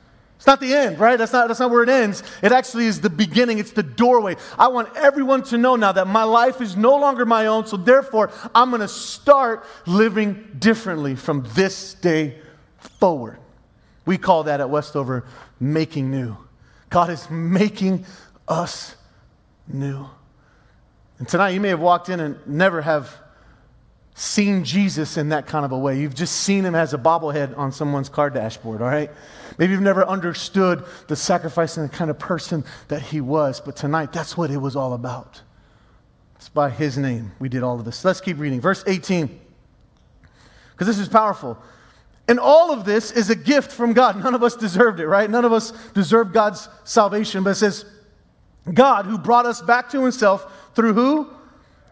It's 0.41 0.47
not 0.47 0.59
the 0.59 0.73
end, 0.73 0.97
right? 0.97 1.17
That's 1.17 1.33
not, 1.33 1.49
that's 1.49 1.59
not 1.59 1.69
where 1.69 1.83
it 1.83 1.89
ends. 1.89 2.23
It 2.41 2.51
actually 2.51 2.87
is 2.87 2.99
the 2.99 3.11
beginning, 3.11 3.59
it's 3.59 3.73
the 3.73 3.83
doorway. 3.83 4.37
I 4.57 4.69
want 4.69 4.89
everyone 4.95 5.43
to 5.43 5.57
know 5.59 5.75
now 5.75 5.91
that 5.91 6.07
my 6.07 6.23
life 6.23 6.61
is 6.61 6.75
no 6.75 6.95
longer 6.95 7.27
my 7.27 7.45
own, 7.45 7.67
so 7.67 7.77
therefore 7.77 8.31
I'm 8.55 8.71
going 8.71 8.81
to 8.81 8.87
start 8.87 9.63
living 9.85 10.55
differently 10.57 11.15
from 11.15 11.45
this 11.53 11.93
day 11.93 12.39
forward. 12.79 13.37
We 14.07 14.17
call 14.17 14.45
that 14.45 14.61
at 14.61 14.69
Westover 14.71 15.25
making 15.59 16.09
new. 16.09 16.35
God 16.91 17.09
is 17.09 17.27
making 17.31 18.05
us 18.47 18.95
new. 19.67 20.07
And 21.17 21.27
tonight 21.27 21.51
you 21.51 21.61
may 21.61 21.69
have 21.69 21.79
walked 21.79 22.09
in 22.09 22.19
and 22.19 22.37
never 22.45 22.81
have 22.81 23.15
seen 24.13 24.65
Jesus 24.65 25.15
in 25.15 25.29
that 25.29 25.47
kind 25.47 25.63
of 25.63 25.71
a 25.71 25.77
way. 25.77 25.97
You've 25.99 26.13
just 26.13 26.35
seen 26.35 26.65
him 26.65 26.75
as 26.75 26.93
a 26.93 26.97
bobblehead 26.97 27.57
on 27.57 27.71
someone's 27.71 28.09
car 28.09 28.29
dashboard, 28.29 28.81
all 28.81 28.89
right? 28.89 29.09
Maybe 29.57 29.71
you've 29.71 29.81
never 29.81 30.05
understood 30.05 30.83
the 31.07 31.15
sacrifice 31.15 31.77
and 31.77 31.89
the 31.89 31.95
kind 31.95 32.11
of 32.11 32.19
person 32.19 32.65
that 32.89 33.01
he 33.01 33.21
was, 33.21 33.61
but 33.61 33.77
tonight 33.77 34.11
that's 34.11 34.35
what 34.35 34.51
it 34.51 34.57
was 34.57 34.75
all 34.75 34.93
about. 34.93 35.41
It's 36.35 36.49
by 36.49 36.69
his 36.69 36.97
name 36.97 37.31
we 37.39 37.47
did 37.47 37.63
all 37.63 37.79
of 37.79 37.85
this. 37.85 38.03
Let's 38.03 38.19
keep 38.19 38.37
reading. 38.37 38.59
Verse 38.59 38.83
18, 38.85 39.39
because 40.71 40.87
this 40.87 40.99
is 40.99 41.07
powerful. 41.07 41.57
And 42.27 42.39
all 42.39 42.71
of 42.71 42.85
this 42.85 43.11
is 43.11 43.29
a 43.29 43.35
gift 43.35 43.71
from 43.71 43.93
God. 43.93 44.21
None 44.21 44.35
of 44.35 44.43
us 44.43 44.55
deserved 44.55 44.99
it, 44.99 45.07
right? 45.07 45.29
None 45.29 45.43
of 45.43 45.51
us 45.51 45.71
deserve 45.93 46.31
God's 46.31 46.69
salvation. 46.83 47.43
But 47.43 47.51
it 47.51 47.55
says, 47.55 47.85
God 48.71 49.05
who 49.05 49.17
brought 49.17 49.45
us 49.45 49.61
back 49.61 49.89
to 49.89 50.01
himself 50.01 50.71
through 50.75 50.93
who? 50.93 51.29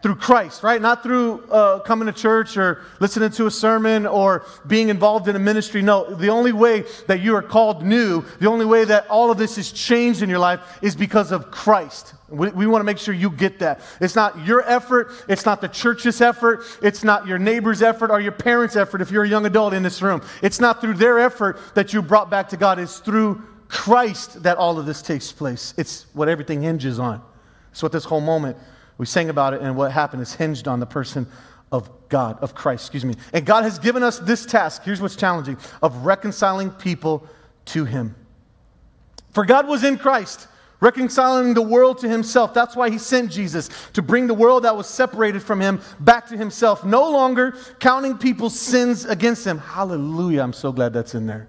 Through 0.02 0.14
Christ, 0.16 0.62
right? 0.62 0.80
Not 0.80 1.02
through 1.02 1.44
uh, 1.50 1.80
coming 1.80 2.06
to 2.06 2.12
church 2.12 2.56
or 2.56 2.82
listening 3.00 3.30
to 3.32 3.46
a 3.46 3.50
sermon 3.50 4.06
or 4.06 4.46
being 4.66 4.88
involved 4.88 5.28
in 5.28 5.36
a 5.36 5.38
ministry. 5.38 5.82
No, 5.82 6.14
the 6.14 6.30
only 6.30 6.52
way 6.52 6.84
that 7.06 7.20
you 7.20 7.34
are 7.34 7.42
called 7.42 7.84
new, 7.84 8.24
the 8.38 8.48
only 8.48 8.64
way 8.64 8.84
that 8.84 9.06
all 9.08 9.30
of 9.30 9.36
this 9.36 9.58
is 9.58 9.70
changed 9.72 10.22
in 10.22 10.30
your 10.30 10.38
life 10.38 10.60
is 10.80 10.96
because 10.96 11.32
of 11.32 11.50
Christ. 11.50 12.14
We, 12.30 12.50
we 12.50 12.66
want 12.66 12.80
to 12.80 12.84
make 12.84 12.98
sure 12.98 13.12
you 13.12 13.30
get 13.30 13.58
that. 13.58 13.80
It's 14.00 14.14
not 14.14 14.46
your 14.46 14.62
effort, 14.62 15.12
it's 15.28 15.44
not 15.44 15.60
the 15.60 15.68
church's 15.68 16.20
effort, 16.20 16.62
it's 16.82 17.02
not 17.02 17.26
your 17.26 17.38
neighbor's 17.38 17.82
effort 17.82 18.10
or 18.10 18.20
your 18.20 18.32
parents' 18.32 18.76
effort 18.76 19.00
if 19.00 19.10
you're 19.10 19.24
a 19.24 19.28
young 19.28 19.46
adult 19.46 19.74
in 19.74 19.82
this 19.82 20.00
room. 20.00 20.22
It's 20.42 20.60
not 20.60 20.80
through 20.80 20.94
their 20.94 21.18
effort 21.18 21.58
that 21.74 21.92
you 21.92 22.02
brought 22.02 22.30
back 22.30 22.48
to 22.50 22.56
God, 22.56 22.78
it's 22.78 22.98
through 22.98 23.42
Christ 23.68 24.42
that 24.42 24.58
all 24.58 24.78
of 24.78 24.86
this 24.86 25.02
takes 25.02 25.32
place. 25.32 25.74
It's 25.76 26.06
what 26.12 26.28
everything 26.28 26.62
hinges 26.62 26.98
on. 26.98 27.22
It's 27.70 27.82
what 27.82 27.92
this 27.92 28.04
whole 28.04 28.20
moment, 28.20 28.56
we 28.98 29.06
sang 29.06 29.28
about 29.28 29.54
it, 29.54 29.60
and 29.60 29.76
what 29.76 29.92
happened 29.92 30.22
is 30.22 30.34
hinged 30.34 30.66
on 30.68 30.80
the 30.80 30.86
person 30.86 31.26
of 31.72 31.88
God, 32.08 32.38
of 32.40 32.54
Christ, 32.54 32.84
excuse 32.84 33.04
me. 33.04 33.14
And 33.32 33.46
God 33.46 33.62
has 33.62 33.78
given 33.78 34.02
us 34.02 34.18
this 34.18 34.44
task, 34.44 34.82
here's 34.84 35.00
what's 35.00 35.16
challenging, 35.16 35.56
of 35.82 36.04
reconciling 36.04 36.70
people 36.70 37.26
to 37.66 37.84
Him. 37.84 38.16
For 39.32 39.44
God 39.44 39.68
was 39.68 39.84
in 39.84 39.96
Christ, 39.98 40.48
reconciling 40.80 41.54
the 41.54 41.62
world 41.62 41.98
to 41.98 42.08
Himself. 42.08 42.54
That's 42.54 42.74
why 42.74 42.90
He 42.90 42.98
sent 42.98 43.30
Jesus, 43.30 43.68
to 43.92 44.02
bring 44.02 44.26
the 44.26 44.34
world 44.34 44.64
that 44.64 44.76
was 44.76 44.86
separated 44.86 45.42
from 45.42 45.60
Him 45.60 45.80
back 46.00 46.26
to 46.28 46.36
Himself, 46.36 46.84
no 46.84 47.10
longer 47.10 47.54
counting 47.78 48.18
people's 48.18 48.58
sins 48.58 49.04
against 49.04 49.46
Him. 49.46 49.58
Hallelujah. 49.58 50.42
I'm 50.42 50.52
so 50.52 50.72
glad 50.72 50.92
that's 50.92 51.14
in 51.14 51.26
there. 51.26 51.48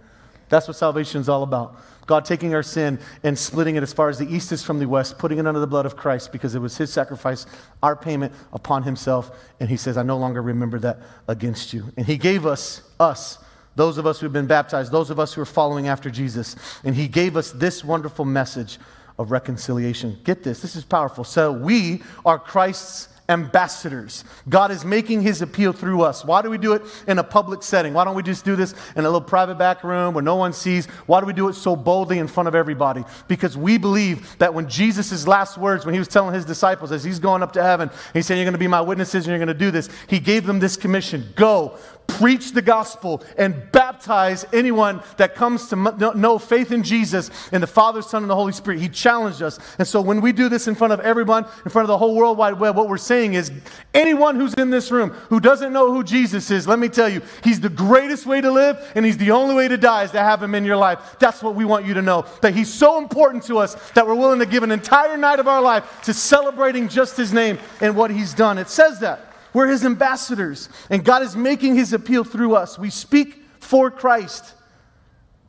That's 0.49 0.67
what 0.67 0.75
salvation 0.75 1.21
is 1.21 1.29
all 1.29 1.43
about. 1.43 1.82
God 2.07 2.25
taking 2.25 2.53
our 2.53 2.63
sin 2.63 2.99
and 3.23 3.39
splitting 3.39 3.77
it 3.77 3.84
as 3.84 3.93
far 3.93 4.09
as 4.09 4.19
the 4.19 4.27
east 4.27 4.51
is 4.51 4.61
from 4.61 4.79
the 4.79 4.86
west, 4.86 5.17
putting 5.17 5.38
it 5.38 5.47
under 5.47 5.61
the 5.61 5.67
blood 5.67 5.86
of 5.86 5.95
Christ 5.95 6.34
because 6.34 6.55
it 6.55 6.59
was 6.59 6.77
his 6.77 6.91
sacrifice, 6.91 7.45
our 7.82 7.95
payment 7.95 8.34
upon 8.51 8.84
himself. 8.84 9.32
And 9.61 9.69
he 9.69 9.77
says, 9.77 9.95
I 9.95 10.03
no 10.03 10.17
longer 10.17 10.41
remember 10.41 10.77
that 10.79 10.99
against 11.29 11.71
you. 11.71 11.86
And 11.95 12.05
he 12.05 12.17
gave 12.17 12.45
us, 12.45 12.82
us, 12.99 13.38
those 13.77 13.97
of 13.97 14.05
us 14.05 14.19
who 14.19 14.25
have 14.25 14.34
been 14.34 14.47
baptized, 14.47 14.91
those 14.91 15.09
of 15.09 15.21
us 15.21 15.34
who 15.34 15.41
are 15.41 15.45
following 15.45 15.88
after 15.88 16.09
Jesus, 16.09 16.57
and 16.84 16.95
he 16.95 17.07
gave 17.07 17.38
us 17.38 17.51
this 17.51 17.82
wonderful 17.82 18.25
message 18.25 18.77
of 19.22 19.32
reconciliation. 19.32 20.19
Get 20.24 20.43
this, 20.43 20.61
this 20.61 20.76
is 20.76 20.84
powerful. 20.84 21.24
So 21.24 21.51
we 21.51 22.01
are 22.26 22.38
Christ's 22.39 23.07
ambassadors. 23.32 24.26
God 24.49 24.72
is 24.72 24.84
making 24.84 25.22
his 25.22 25.41
appeal 25.41 25.72
through 25.72 26.01
us. 26.01 26.26
Why 26.26 26.41
do 26.41 26.49
we 26.49 26.57
do 26.57 26.74
it 26.74 26.82
in 27.07 27.17
a 27.17 27.24
public 27.24 27.63
setting? 27.63 27.93
Why 27.93 28.03
don't 28.03 28.15
we 28.15 28.24
just 28.24 28.43
do 28.43 28.55
this 28.55 28.76
in 28.95 29.05
a 29.05 29.09
little 29.09 29.22
private 29.22 29.57
back 29.57 29.84
room 29.84 30.13
where 30.13 30.22
no 30.22 30.36
one 30.36 30.51
sees? 30.53 30.86
Why 31.05 31.22
do 31.22 31.26
we 31.26 31.34
do 31.34 31.47
it 31.47 31.53
so 31.53 31.76
boldly 31.76 32.19
in 32.19 32.28
front 32.28 32.47
of 32.47 32.55
everybody? 32.55 33.05
Because 33.28 33.57
we 33.57 33.78
believe 33.78 34.38
that 34.39 34.53
when 34.53 34.67
Jesus' 34.67 35.26
last 35.28 35.57
words, 35.57 35.86
when 35.86 35.93
he 35.93 35.99
was 35.99 36.09
telling 36.09 36.36
his 36.36 36.45
disciples 36.45 36.91
as 36.91 37.03
he's 37.03 37.19
going 37.19 37.41
up 37.41 37.53
to 37.53 37.63
heaven, 37.63 37.89
he 38.13 38.22
said, 38.22 38.36
You're 38.36 38.45
going 38.45 38.53
to 38.53 38.59
be 38.59 38.67
my 38.67 38.82
witnesses 38.82 39.26
and 39.26 39.32
you're 39.32 39.43
going 39.43 39.47
to 39.47 39.53
do 39.53 39.72
this. 39.72 39.89
He 40.07 40.19
gave 40.19 40.45
them 40.45 40.59
this 40.59 40.76
commission 40.76 41.32
go, 41.36 41.78
preach 42.22 42.52
the 42.52 42.62
gospel 42.62 43.24
and 43.36 43.72
baptize 43.72 44.45
anyone 44.54 45.02
that 45.18 45.34
comes 45.34 45.68
to 45.70 45.76
know 46.16 46.38
faith 46.38 46.72
in 46.72 46.84
Jesus 46.84 47.32
and 47.52 47.64
the 47.64 47.68
Father, 47.68 48.04
Son, 48.04 48.22
and 48.22 48.30
the 48.30 48.36
Holy 48.36 48.54
Spirit. 48.54 48.80
He 48.80 48.89
challenged 48.89 49.41
us. 49.41 49.58
And 49.80 49.88
so 49.88 50.02
when 50.02 50.22
we 50.22 50.32
do 50.32 50.47
this 50.47 50.68
in 50.68 50.76
front 50.76 50.93
of 50.93 50.99
everyone, 50.99 51.45
in 51.66 51.72
front 51.72 51.86
of 51.86 51.88
the 51.88 51.97
whole 51.97 52.16
World 52.16 52.38
Wide 52.38 52.60
Web, 52.60 52.76
what 52.76 52.88
we're 52.88 52.99
saying 52.99 53.34
is 53.34 53.52
anyone 53.95 54.36
who's 54.36 54.54
in 54.54 54.70
this 54.70 54.91
room 54.91 55.10
who 55.30 55.39
doesn't 55.39 55.74
know 55.74 55.91
who 55.91 56.04
Jesus 56.04 56.52
is, 56.52 56.68
let 56.68 56.78
me 56.78 56.89
tell 56.89 57.10
you, 57.10 57.24
he's 57.43 57.60
the 57.60 57.70
greatest 57.70 58.28
way 58.28 58.39
to 58.39 58.52
live 58.52 58.78
and 58.93 59.04
he's 59.04 59.18
the 59.18 59.32
only 59.32 59.56
way 59.56 59.68
to 59.68 59.78
die 59.78 60.04
is 60.04 60.12
to 60.12 60.20
have 60.20 60.43
him 60.43 60.54
in 60.54 60.64
your 60.64 60.78
life. 60.78 61.16
That's 61.18 61.41
what 61.41 61.56
we 61.56 61.66
want 61.66 61.88
you 61.88 61.95
to 61.95 62.04
know. 62.04 62.26
That 62.41 62.54
he's 62.54 62.72
so 62.72 62.99
important 62.99 63.45
to 63.45 63.58
us 63.58 63.74
that 63.93 64.06
we're 64.06 64.14
willing 64.14 64.39
to 64.39 64.45
give 64.45 64.62
an 64.62 64.72
entire 64.72 65.18
night 65.18 65.39
of 65.39 65.47
our 65.47 65.62
life 65.62 66.02
to 66.04 66.14
celebrating 66.14 66.88
just 66.88 67.18
his 67.18 67.34
name 67.34 67.58
and 67.80 67.95
what 67.95 68.12
he's 68.12 68.36
done. 68.36 68.60
It 68.60 68.70
says 68.70 68.99
that. 68.99 69.30
We're 69.54 69.68
his 69.68 69.84
ambassadors, 69.84 70.70
and 70.89 71.04
God 71.04 71.24
is 71.24 71.36
making 71.36 71.76
his 71.76 71.93
appeal 71.93 72.24
through 72.24 72.56
us. 72.56 72.80
We 72.80 72.89
speak 72.89 73.43
for 73.60 73.91
Christ. 73.91 74.54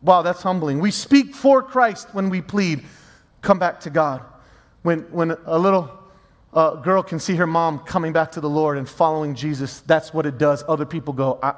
Wow, 0.03 0.23
that's 0.23 0.43
humbling. 0.43 0.81
We 0.81 0.91
speak 0.91 1.35
for 1.35 1.63
Christ 1.63 2.09
when 2.13 2.29
we 2.29 2.43
plead, 2.43 2.85
come 3.41 3.59
back 3.59 3.81
to 3.81 3.91
God. 3.91 4.23
When, 4.83 5.01
when 5.13 5.37
a 5.47 5.59
little 5.59 5.91
uh, 6.53 6.77
girl 6.77 7.03
can 7.03 7.21
see 7.21 7.37
her 7.37 7.47
mom 7.47 7.79
coming 7.81 8.13
back 8.13 8.33
to 8.33 8.41
the 8.41 8.51
Lord 8.51 8.77
and 8.77 8.89
following 8.89 9.35
Jesus, 9.35 9.81
that's 9.81 10.13
what 10.13 10.27
it 10.27 10.39
does. 10.39 10.65
Other 10.67 10.85
people 10.85 11.15
go, 11.15 11.39
I, 11.43 11.55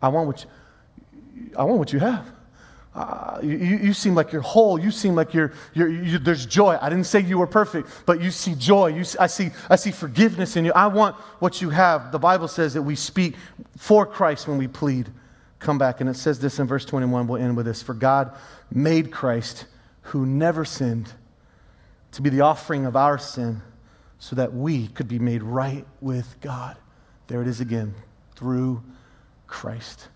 I, 0.00 0.08
want, 0.08 0.26
what 0.26 0.44
you, 0.44 1.50
I 1.56 1.64
want 1.64 1.78
what 1.78 1.92
you 1.92 1.98
have. 1.98 2.33
Uh, 2.94 3.40
you, 3.42 3.56
you 3.56 3.92
seem 3.92 4.14
like 4.14 4.30
you're 4.30 4.40
whole. 4.40 4.78
You 4.78 4.92
seem 4.92 5.16
like 5.16 5.34
you're, 5.34 5.52
you're 5.72 5.88
you, 5.88 6.18
there's 6.18 6.46
joy. 6.46 6.78
I 6.80 6.88
didn't 6.88 7.06
say 7.06 7.20
you 7.20 7.38
were 7.38 7.46
perfect, 7.46 7.88
but 8.06 8.20
you 8.20 8.30
see 8.30 8.54
joy. 8.54 8.88
You, 8.88 9.04
I, 9.18 9.26
see, 9.26 9.50
I 9.68 9.76
see 9.76 9.90
forgiveness 9.90 10.54
in 10.56 10.64
you. 10.64 10.72
I 10.72 10.86
want 10.86 11.16
what 11.40 11.60
you 11.60 11.70
have. 11.70 12.12
The 12.12 12.20
Bible 12.20 12.46
says 12.46 12.74
that 12.74 12.82
we 12.82 12.94
speak 12.94 13.34
for 13.76 14.06
Christ 14.06 14.46
when 14.46 14.58
we 14.58 14.68
plead. 14.68 15.10
Come 15.58 15.76
back. 15.76 16.00
And 16.00 16.08
it 16.08 16.14
says 16.14 16.38
this 16.38 16.60
in 16.60 16.68
verse 16.68 16.84
21. 16.84 17.26
We'll 17.26 17.42
end 17.42 17.56
with 17.56 17.66
this. 17.66 17.82
For 17.82 17.94
God 17.94 18.32
made 18.70 19.10
Christ, 19.10 19.66
who 20.02 20.24
never 20.24 20.64
sinned, 20.64 21.12
to 22.12 22.22
be 22.22 22.30
the 22.30 22.42
offering 22.42 22.86
of 22.86 22.94
our 22.94 23.18
sin 23.18 23.60
so 24.20 24.36
that 24.36 24.54
we 24.54 24.86
could 24.88 25.08
be 25.08 25.18
made 25.18 25.42
right 25.42 25.84
with 26.00 26.36
God. 26.40 26.76
There 27.26 27.42
it 27.42 27.48
is 27.48 27.60
again, 27.60 27.94
through 28.36 28.84
Christ. 29.48 30.08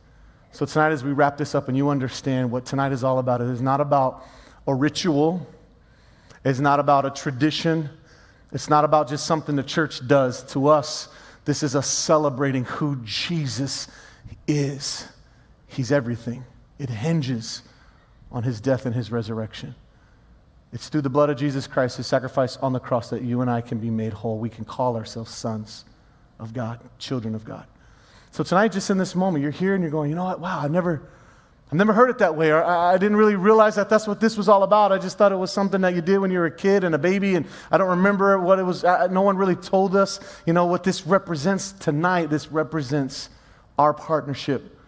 So, 0.58 0.66
tonight, 0.66 0.90
as 0.90 1.04
we 1.04 1.12
wrap 1.12 1.36
this 1.36 1.54
up 1.54 1.68
and 1.68 1.76
you 1.76 1.88
understand 1.88 2.50
what 2.50 2.66
tonight 2.66 2.90
is 2.90 3.04
all 3.04 3.20
about, 3.20 3.40
it 3.40 3.48
is 3.48 3.62
not 3.62 3.80
about 3.80 4.26
a 4.66 4.74
ritual, 4.74 5.46
it's 6.44 6.58
not 6.58 6.80
about 6.80 7.06
a 7.06 7.10
tradition, 7.10 7.88
it's 8.50 8.68
not 8.68 8.84
about 8.84 9.08
just 9.08 9.24
something 9.24 9.54
the 9.54 9.62
church 9.62 10.04
does. 10.08 10.42
To 10.54 10.66
us, 10.66 11.10
this 11.44 11.62
is 11.62 11.76
a 11.76 11.82
celebrating 11.84 12.64
who 12.64 12.96
Jesus 13.04 13.86
is. 14.48 15.06
He's 15.68 15.92
everything, 15.92 16.42
it 16.76 16.90
hinges 16.90 17.62
on 18.32 18.42
his 18.42 18.60
death 18.60 18.84
and 18.84 18.96
his 18.96 19.12
resurrection. 19.12 19.76
It's 20.72 20.88
through 20.88 21.02
the 21.02 21.08
blood 21.08 21.30
of 21.30 21.36
Jesus 21.36 21.68
Christ, 21.68 21.98
his 21.98 22.08
sacrifice 22.08 22.56
on 22.56 22.72
the 22.72 22.80
cross, 22.80 23.10
that 23.10 23.22
you 23.22 23.42
and 23.42 23.48
I 23.48 23.60
can 23.60 23.78
be 23.78 23.90
made 23.90 24.12
whole. 24.12 24.40
We 24.40 24.50
can 24.50 24.64
call 24.64 24.96
ourselves 24.96 25.32
sons 25.32 25.84
of 26.40 26.52
God, 26.52 26.80
children 26.98 27.36
of 27.36 27.44
God. 27.44 27.68
So 28.30 28.44
tonight, 28.44 28.72
just 28.72 28.90
in 28.90 28.98
this 28.98 29.14
moment, 29.14 29.42
you're 29.42 29.50
here 29.50 29.74
and 29.74 29.82
you're 29.82 29.90
going, 29.90 30.10
you 30.10 30.16
know 30.16 30.24
what? 30.24 30.40
Wow, 30.40 30.60
I've 30.60 30.70
never, 30.70 31.08
I've 31.70 31.78
never 31.78 31.92
heard 31.92 32.10
it 32.10 32.18
that 32.18 32.36
way. 32.36 32.50
Or 32.50 32.62
I, 32.62 32.94
I 32.94 32.98
didn't 32.98 33.16
really 33.16 33.34
realize 33.34 33.76
that 33.76 33.88
that's 33.88 34.06
what 34.06 34.20
this 34.20 34.36
was 34.36 34.48
all 34.48 34.62
about. 34.62 34.92
I 34.92 34.98
just 34.98 35.18
thought 35.18 35.32
it 35.32 35.36
was 35.36 35.52
something 35.52 35.80
that 35.80 35.94
you 35.94 36.00
did 36.00 36.18
when 36.18 36.30
you 36.30 36.38
were 36.38 36.46
a 36.46 36.56
kid 36.56 36.84
and 36.84 36.94
a 36.94 36.98
baby, 36.98 37.34
and 37.34 37.46
I 37.70 37.78
don't 37.78 37.88
remember 37.88 38.38
what 38.38 38.58
it 38.58 38.64
was. 38.64 38.84
I, 38.84 39.06
no 39.06 39.22
one 39.22 39.36
really 39.36 39.56
told 39.56 39.96
us, 39.96 40.20
you 40.46 40.52
know, 40.52 40.66
what 40.66 40.84
this 40.84 41.06
represents 41.06 41.72
tonight. 41.72 42.30
This 42.30 42.52
represents 42.52 43.30
our 43.78 43.94
partnership 43.94 44.78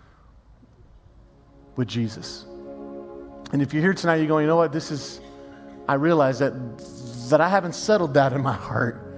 with 1.76 1.88
Jesus. 1.88 2.44
And 3.52 3.62
if 3.62 3.72
you're 3.72 3.82
here 3.82 3.94
tonight, 3.94 4.16
you're 4.16 4.26
going, 4.28 4.44
you 4.44 4.48
know 4.48 4.56
what? 4.56 4.72
This 4.72 4.90
is 4.90 5.20
I 5.90 5.94
realize 5.94 6.38
that, 6.38 6.52
that 7.30 7.40
I 7.40 7.48
haven't 7.48 7.74
settled 7.74 8.14
that 8.14 8.32
in 8.32 8.40
my 8.40 8.52
heart. 8.52 9.09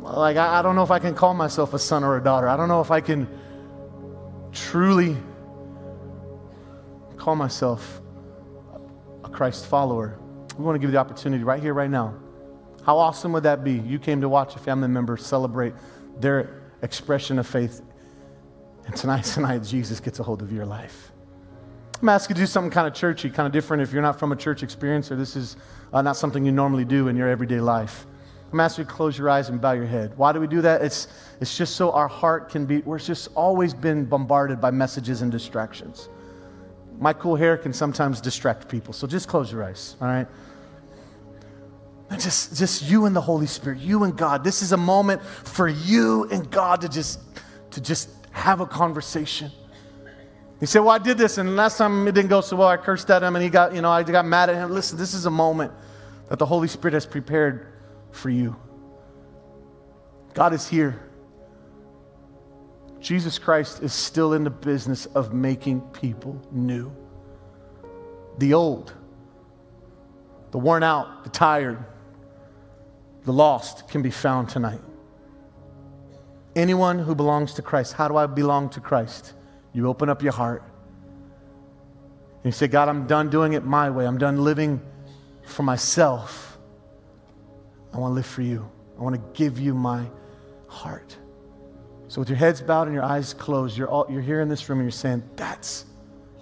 Like, 0.00 0.36
I, 0.36 0.58
I 0.58 0.62
don't 0.62 0.76
know 0.76 0.82
if 0.82 0.90
I 0.90 0.98
can 0.98 1.14
call 1.14 1.34
myself 1.34 1.74
a 1.74 1.78
son 1.78 2.04
or 2.04 2.16
a 2.16 2.22
daughter. 2.22 2.48
I 2.48 2.56
don't 2.56 2.68
know 2.68 2.80
if 2.80 2.90
I 2.90 3.00
can 3.00 3.28
truly 4.52 5.16
call 7.16 7.36
myself 7.36 8.00
a 9.24 9.28
Christ 9.28 9.66
follower. 9.66 10.18
We 10.56 10.64
want 10.64 10.76
to 10.76 10.78
give 10.78 10.88
you 10.88 10.92
the 10.92 10.98
opportunity 10.98 11.44
right 11.44 11.60
here, 11.60 11.74
right 11.74 11.90
now. 11.90 12.14
How 12.84 12.96
awesome 12.96 13.32
would 13.32 13.42
that 13.42 13.64
be? 13.64 13.72
You 13.72 13.98
came 13.98 14.20
to 14.22 14.28
watch 14.28 14.56
a 14.56 14.58
family 14.58 14.88
member 14.88 15.16
celebrate 15.16 15.74
their 16.18 16.62
expression 16.82 17.38
of 17.38 17.46
faith. 17.46 17.82
And 18.86 18.96
tonight, 18.96 19.24
tonight, 19.34 19.62
Jesus 19.62 20.00
gets 20.00 20.18
a 20.20 20.22
hold 20.22 20.42
of 20.42 20.52
your 20.52 20.64
life. 20.64 21.12
I'm 22.00 22.08
asking 22.08 22.36
you 22.36 22.40
to 22.40 22.42
do 22.42 22.46
something 22.46 22.70
kind 22.70 22.86
of 22.86 22.94
churchy, 22.94 23.28
kind 23.28 23.46
of 23.46 23.52
different 23.52 23.82
if 23.82 23.92
you're 23.92 24.02
not 24.02 24.18
from 24.18 24.30
a 24.30 24.36
church 24.36 24.62
experience 24.62 25.10
or 25.10 25.16
this 25.16 25.34
is 25.34 25.56
uh, 25.92 26.00
not 26.00 26.16
something 26.16 26.44
you 26.44 26.52
normally 26.52 26.84
do 26.84 27.08
in 27.08 27.16
your 27.16 27.28
everyday 27.28 27.60
life. 27.60 28.06
I'm 28.52 28.60
asking 28.60 28.84
you 28.84 28.88
to 28.88 28.94
close 28.94 29.18
your 29.18 29.28
eyes 29.28 29.50
and 29.50 29.60
bow 29.60 29.72
your 29.72 29.86
head. 29.86 30.16
Why 30.16 30.32
do 30.32 30.40
we 30.40 30.46
do 30.46 30.62
that? 30.62 30.82
It's, 30.82 31.08
it's 31.40 31.56
just 31.56 31.76
so 31.76 31.92
our 31.92 32.08
heart 32.08 32.48
can 32.48 32.64
be, 32.64 32.78
we're 32.78 32.98
just 32.98 33.28
always 33.34 33.74
been 33.74 34.06
bombarded 34.06 34.60
by 34.60 34.70
messages 34.70 35.20
and 35.20 35.30
distractions. 35.30 36.08
My 36.98 37.12
cool 37.12 37.36
hair 37.36 37.56
can 37.58 37.72
sometimes 37.72 38.20
distract 38.20 38.68
people, 38.68 38.94
so 38.94 39.06
just 39.06 39.28
close 39.28 39.52
your 39.52 39.62
eyes, 39.62 39.96
all 40.00 40.08
right? 40.08 40.26
And 42.10 42.20
just, 42.20 42.56
just 42.56 42.88
you 42.88 43.04
and 43.04 43.14
the 43.14 43.20
Holy 43.20 43.46
Spirit, 43.46 43.80
you 43.80 44.04
and 44.04 44.16
God. 44.16 44.42
This 44.42 44.62
is 44.62 44.72
a 44.72 44.78
moment 44.78 45.22
for 45.22 45.68
you 45.68 46.24
and 46.30 46.50
God 46.50 46.80
to 46.80 46.88
just, 46.88 47.20
to 47.72 47.82
just 47.82 48.08
have 48.30 48.60
a 48.60 48.66
conversation. 48.66 49.52
He 50.58 50.66
said, 50.66 50.80
Well, 50.80 50.90
I 50.90 50.98
did 50.98 51.18
this, 51.18 51.36
and 51.36 51.54
last 51.54 51.76
time 51.76 52.08
it 52.08 52.12
didn't 52.12 52.30
go 52.30 52.40
so 52.40 52.56
well. 52.56 52.68
I 52.68 52.78
cursed 52.78 53.10
at 53.10 53.22
him, 53.22 53.36
and 53.36 53.42
he 53.42 53.50
got, 53.50 53.74
you 53.74 53.82
know, 53.82 53.90
I 53.90 54.02
got 54.02 54.24
mad 54.24 54.48
at 54.48 54.56
him. 54.56 54.70
Listen, 54.70 54.96
this 54.96 55.12
is 55.12 55.26
a 55.26 55.30
moment 55.30 55.72
that 56.30 56.38
the 56.38 56.46
Holy 56.46 56.66
Spirit 56.66 56.94
has 56.94 57.04
prepared 57.06 57.66
for 58.18 58.30
you. 58.30 58.56
God 60.34 60.52
is 60.52 60.68
here. 60.68 61.00
Jesus 63.00 63.38
Christ 63.38 63.82
is 63.82 63.92
still 63.92 64.32
in 64.34 64.44
the 64.44 64.50
business 64.50 65.06
of 65.06 65.32
making 65.32 65.80
people 65.92 66.40
new. 66.50 66.92
The 68.38 68.54
old, 68.54 68.92
the 70.50 70.58
worn 70.58 70.82
out, 70.82 71.24
the 71.24 71.30
tired, 71.30 71.84
the 73.24 73.32
lost 73.32 73.88
can 73.88 74.02
be 74.02 74.10
found 74.10 74.48
tonight. 74.48 74.80
Anyone 76.56 76.98
who 76.98 77.14
belongs 77.14 77.54
to 77.54 77.62
Christ, 77.62 77.92
how 77.92 78.08
do 78.08 78.16
I 78.16 78.26
belong 78.26 78.68
to 78.70 78.80
Christ? 78.80 79.34
You 79.72 79.86
open 79.86 80.08
up 80.08 80.22
your 80.22 80.32
heart. 80.32 80.62
And 82.42 82.46
you 82.46 82.52
say, 82.52 82.68
God, 82.68 82.88
I'm 82.88 83.06
done 83.06 83.30
doing 83.30 83.52
it 83.52 83.64
my 83.64 83.90
way. 83.90 84.06
I'm 84.06 84.18
done 84.18 84.42
living 84.42 84.80
for 85.42 85.62
myself. 85.62 86.47
I 87.98 88.00
want 88.00 88.12
to 88.12 88.14
live 88.14 88.26
for 88.26 88.42
you. 88.42 88.70
I 88.96 89.02
want 89.02 89.16
to 89.16 89.22
give 89.34 89.58
you 89.58 89.74
my 89.74 90.06
heart. 90.68 91.16
So, 92.06 92.20
with 92.20 92.28
your 92.28 92.38
heads 92.38 92.60
bowed 92.60 92.86
and 92.86 92.94
your 92.94 93.02
eyes 93.02 93.34
closed, 93.34 93.76
you're, 93.76 93.88
all, 93.88 94.06
you're 94.08 94.22
here 94.22 94.40
in 94.40 94.48
this 94.48 94.68
room 94.68 94.78
and 94.78 94.86
you're 94.86 94.92
saying, 94.92 95.24
That's 95.34 95.84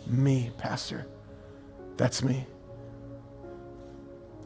me, 0.07 0.50
Pastor. 0.59 1.07
That's 1.96 2.22
me. 2.22 2.46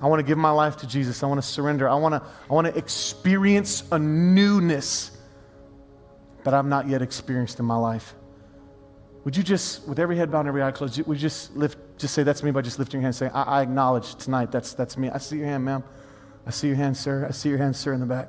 I 0.01 0.07
want 0.07 0.21
to 0.21 0.23
give 0.23 0.39
my 0.39 0.53
life 0.53 0.77
to 0.79 0.87
Jesus. 0.87 1.25
I 1.25 1.27
want 1.27 1.43
to 1.43 1.47
surrender. 1.47 1.89
I 1.89 1.97
want 1.97 2.15
to, 2.15 2.23
I 2.49 2.55
want 2.55 2.69
to 2.69 2.79
experience 2.79 3.83
a 3.91 3.99
newness 3.99 5.11
that 6.45 6.55
I've 6.55 6.65
not 6.65 6.89
yet 6.89 7.03
experienced 7.03 7.59
in 7.59 7.65
my 7.65 7.77
life. 7.77 8.15
Would 9.25 9.37
you 9.37 9.43
just, 9.43 9.87
with 9.89 9.99
every 9.99 10.17
head 10.17 10.31
bowed 10.31 10.41
and 10.41 10.49
every 10.49 10.63
eye 10.63 10.71
closed, 10.71 11.05
would 11.07 11.17
you 11.17 11.21
just 11.21 11.57
lift, 11.57 11.77
just 11.99 12.15
say 12.15 12.23
that's 12.23 12.45
me 12.45 12.53
by 12.53 12.63
just 12.63 12.79
lifting 12.79 13.01
your 13.01 13.03
hand, 13.03 13.15
and 13.15 13.17
saying, 13.17 13.33
I, 13.35 13.43
I 13.43 13.63
acknowledge 13.63 14.15
tonight 14.15 14.53
that's 14.53 14.75
that's 14.75 14.97
me. 14.97 15.11
I 15.11 15.19
see 15.19 15.39
your 15.39 15.47
hand, 15.47 15.65
ma'am. 15.65 15.83
I 16.51 16.53
see 16.53 16.67
your 16.67 16.79
hand, 16.79 16.97
sir. 16.97 17.27
I 17.29 17.31
see 17.31 17.49
your 17.49 17.59
hand, 17.59 17.77
sir, 17.77 17.93
in 17.93 18.01
the 18.01 18.07
back. 18.07 18.29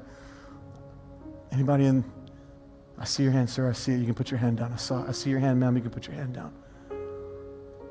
Anybody 1.51 1.85
in? 1.85 2.05
I 2.99 3.03
see 3.03 3.23
your 3.23 3.31
hand, 3.31 3.49
sir. 3.49 3.67
I 3.67 3.71
see 3.71 3.93
it. 3.93 3.97
You 3.97 4.05
can 4.05 4.13
put 4.13 4.29
your 4.29 4.37
hand 4.37 4.57
down. 4.57 4.71
I 4.71 4.75
saw. 4.75 5.03
I 5.07 5.11
see 5.11 5.31
your 5.31 5.39
hand, 5.39 5.59
ma'am. 5.59 5.75
You 5.75 5.81
can 5.81 5.89
put 5.89 6.05
your 6.05 6.15
hand 6.15 6.35
down. 6.35 6.53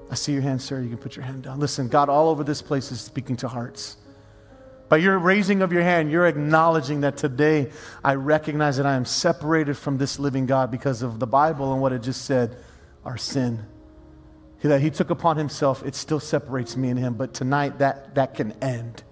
I 0.08 0.14
see 0.14 0.32
your 0.32 0.42
hand, 0.42 0.62
sir. 0.62 0.80
You 0.82 0.88
can 0.88 0.98
put 0.98 1.16
your 1.16 1.24
hand 1.24 1.42
down. 1.42 1.58
Listen, 1.58 1.88
God 1.88 2.08
all 2.08 2.28
over 2.28 2.44
this 2.44 2.62
place 2.62 2.92
is 2.92 3.00
speaking 3.00 3.34
to 3.38 3.48
hearts. 3.48 3.96
By 4.88 4.98
your 4.98 5.18
raising 5.18 5.62
of 5.62 5.72
your 5.72 5.82
hand, 5.82 6.12
you're 6.12 6.28
acknowledging 6.28 7.00
that 7.00 7.16
today 7.16 7.72
I 8.04 8.14
recognize 8.14 8.76
that 8.76 8.86
I 8.86 8.94
am 8.94 9.06
separated 9.06 9.76
from 9.76 9.98
this 9.98 10.20
living 10.20 10.46
God 10.46 10.70
because 10.70 11.02
of 11.02 11.18
the 11.18 11.26
Bible 11.26 11.72
and 11.72 11.82
what 11.82 11.92
it 11.92 12.02
just 12.02 12.24
said 12.24 12.56
our 13.04 13.16
sin. 13.16 13.66
That 14.62 14.80
he 14.80 14.90
took 14.90 15.10
upon 15.10 15.38
himself, 15.38 15.84
it 15.84 15.96
still 15.96 16.20
separates 16.20 16.76
me 16.76 16.88
and 16.88 16.98
him, 17.00 17.14
but 17.14 17.34
tonight 17.34 17.80
that, 17.80 18.14
that 18.14 18.36
can 18.36 18.52
end. 18.62 19.02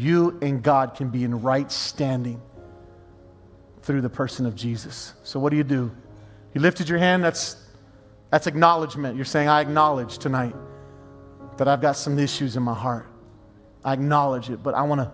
You 0.00 0.38
and 0.40 0.62
God 0.62 0.94
can 0.94 1.10
be 1.10 1.24
in 1.24 1.42
right 1.42 1.70
standing 1.70 2.40
through 3.82 4.00
the 4.00 4.08
person 4.08 4.46
of 4.46 4.54
Jesus. 4.54 5.12
So, 5.24 5.38
what 5.38 5.50
do 5.50 5.58
you 5.58 5.64
do? 5.64 5.94
You 6.54 6.62
lifted 6.62 6.88
your 6.88 6.98
hand, 6.98 7.22
that's, 7.22 7.56
that's 8.30 8.46
acknowledgement. 8.46 9.16
You're 9.16 9.26
saying, 9.26 9.48
I 9.48 9.60
acknowledge 9.60 10.16
tonight 10.16 10.54
that 11.58 11.68
I've 11.68 11.82
got 11.82 11.92
some 11.92 12.18
issues 12.18 12.56
in 12.56 12.62
my 12.62 12.72
heart. 12.72 13.06
I 13.84 13.92
acknowledge 13.92 14.48
it, 14.48 14.62
but 14.62 14.72
I 14.74 14.82
want 14.82 15.02
to 15.02 15.12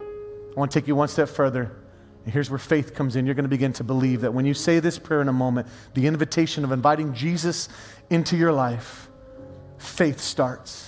I 0.00 0.58
want 0.58 0.70
to 0.70 0.80
take 0.80 0.88
you 0.88 0.96
one 0.96 1.08
step 1.08 1.28
further. 1.28 1.76
And 2.24 2.32
here's 2.32 2.48
where 2.48 2.58
faith 2.58 2.94
comes 2.94 3.14
in. 3.14 3.26
You're 3.26 3.34
going 3.34 3.44
to 3.44 3.50
begin 3.50 3.74
to 3.74 3.84
believe 3.84 4.22
that 4.22 4.32
when 4.32 4.46
you 4.46 4.54
say 4.54 4.80
this 4.80 4.98
prayer 4.98 5.20
in 5.20 5.28
a 5.28 5.32
moment, 5.34 5.68
the 5.92 6.06
invitation 6.06 6.64
of 6.64 6.72
inviting 6.72 7.12
Jesus 7.12 7.68
into 8.08 8.38
your 8.38 8.52
life, 8.52 9.08
faith 9.76 10.18
starts. 10.18 10.87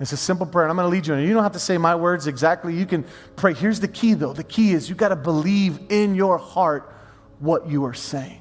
It's 0.00 0.12
a 0.12 0.16
simple 0.16 0.46
prayer, 0.46 0.64
and 0.64 0.70
I'm 0.70 0.76
going 0.76 0.86
to 0.86 0.94
lead 0.94 1.06
you 1.06 1.14
in. 1.14 1.26
You 1.26 1.34
don't 1.34 1.42
have 1.42 1.52
to 1.52 1.58
say 1.58 1.76
my 1.76 1.94
words 1.94 2.26
exactly. 2.28 2.74
You 2.74 2.86
can 2.86 3.04
pray. 3.34 3.52
Here's 3.52 3.80
the 3.80 3.88
key, 3.88 4.14
though. 4.14 4.32
The 4.32 4.44
key 4.44 4.72
is 4.72 4.88
you 4.88 4.94
got 4.94 5.08
to 5.08 5.16
believe 5.16 5.80
in 5.88 6.14
your 6.14 6.38
heart 6.38 6.94
what 7.40 7.68
you 7.68 7.84
are 7.84 7.94
saying 7.94 8.40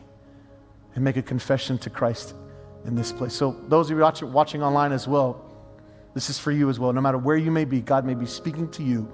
and 0.94 1.04
make 1.04 1.18
a 1.18 1.22
confession 1.22 1.78
to 1.80 1.90
Christ 1.90 2.36
in 2.86 2.96
this 2.96 3.12
place. 3.12 3.34
So, 3.34 3.60
those 3.68 3.90
of 3.90 3.98
you 3.98 4.28
watching 4.28 4.62
online 4.62 4.92
as 4.92 5.08
well, 5.08 5.44
this 6.14 6.30
is 6.30 6.38
for 6.38 6.52
you 6.52 6.70
as 6.70 6.80
well. 6.80 6.94
No 6.94 7.02
matter 7.02 7.18
where 7.18 7.38
you 7.38 7.52
may 7.52 7.66
be, 7.66 7.82
God 7.82 8.06
may 8.06 8.14
be 8.14 8.26
speaking 8.28 8.70
to 8.72 8.84
you 8.84 9.12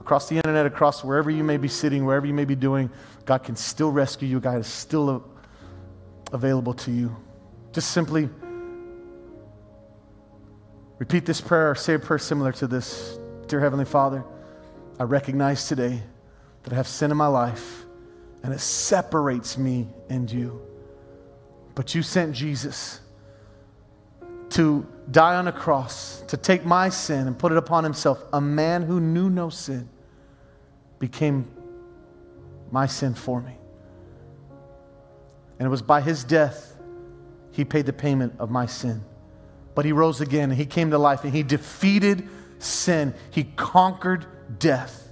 across 0.00 0.28
the 0.28 0.36
internet, 0.36 0.66
across 0.66 1.04
wherever 1.04 1.30
you 1.30 1.44
may 1.44 1.56
be 1.56 1.68
sitting, 1.68 2.04
wherever 2.04 2.26
you 2.26 2.34
may 2.34 2.44
be 2.44 2.56
doing, 2.56 2.90
God 3.26 3.44
can 3.44 3.54
still 3.54 3.90
rescue 3.90 4.26
you. 4.26 4.40
God 4.40 4.58
is 4.58 4.66
still 4.66 5.24
available 6.32 6.74
to 6.74 6.90
you. 6.90 7.14
just 7.72 7.90
simply 7.92 8.28
repeat 10.98 11.26
this 11.26 11.40
prayer 11.40 11.70
or 11.70 11.74
say 11.74 11.94
a 11.94 11.98
prayer 11.98 12.18
similar 12.18 12.52
to 12.52 12.66
this. 12.66 13.18
Dear 13.46 13.60
Heavenly 13.60 13.84
Father, 13.84 14.24
I 14.98 15.04
recognize 15.04 15.68
today 15.68 16.02
that 16.62 16.72
I 16.72 16.76
have 16.76 16.88
sin 16.88 17.10
in 17.10 17.16
my 17.16 17.26
life 17.26 17.84
and 18.42 18.52
it 18.52 18.60
separates 18.60 19.56
me 19.56 19.88
and 20.08 20.30
you. 20.30 20.60
But 21.74 21.94
you 21.94 22.02
sent 22.02 22.34
Jesus 22.34 23.00
to 24.50 24.86
die 25.10 25.36
on 25.36 25.46
a 25.46 25.52
cross, 25.52 26.22
to 26.28 26.36
take 26.36 26.64
my 26.64 26.88
sin 26.88 27.26
and 27.26 27.38
put 27.38 27.52
it 27.52 27.58
upon 27.58 27.84
himself. 27.84 28.22
A 28.32 28.40
man 28.40 28.82
who 28.82 29.00
knew 29.00 29.30
no 29.30 29.50
sin 29.50 29.88
became 30.98 31.48
my 32.70 32.86
sin 32.86 33.14
for 33.14 33.40
me. 33.40 33.52
And 35.58 35.66
it 35.66 35.70
was 35.70 35.82
by 35.82 36.00
his 36.00 36.24
death 36.24 36.76
he 37.52 37.64
paid 37.64 37.86
the 37.86 37.92
payment 37.92 38.34
of 38.38 38.50
my 38.50 38.66
sin. 38.66 39.02
But 39.78 39.84
he 39.84 39.92
rose 39.92 40.20
again 40.20 40.50
and 40.50 40.58
he 40.58 40.66
came 40.66 40.90
to 40.90 40.98
life 40.98 41.22
and 41.22 41.32
he 41.32 41.44
defeated 41.44 42.28
sin. 42.58 43.14
He 43.30 43.44
conquered 43.44 44.26
death. 44.58 45.08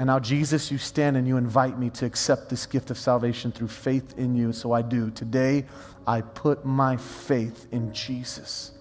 And 0.00 0.08
now, 0.08 0.18
Jesus, 0.18 0.72
you 0.72 0.78
stand 0.78 1.16
and 1.16 1.28
you 1.28 1.36
invite 1.36 1.78
me 1.78 1.90
to 1.90 2.06
accept 2.06 2.48
this 2.48 2.66
gift 2.66 2.90
of 2.90 2.98
salvation 2.98 3.52
through 3.52 3.68
faith 3.68 4.18
in 4.18 4.34
you. 4.34 4.52
So 4.52 4.72
I 4.72 4.82
do. 4.82 5.12
Today, 5.12 5.64
I 6.08 6.22
put 6.22 6.64
my 6.64 6.96
faith 6.96 7.68
in 7.70 7.92
Jesus 7.92 8.72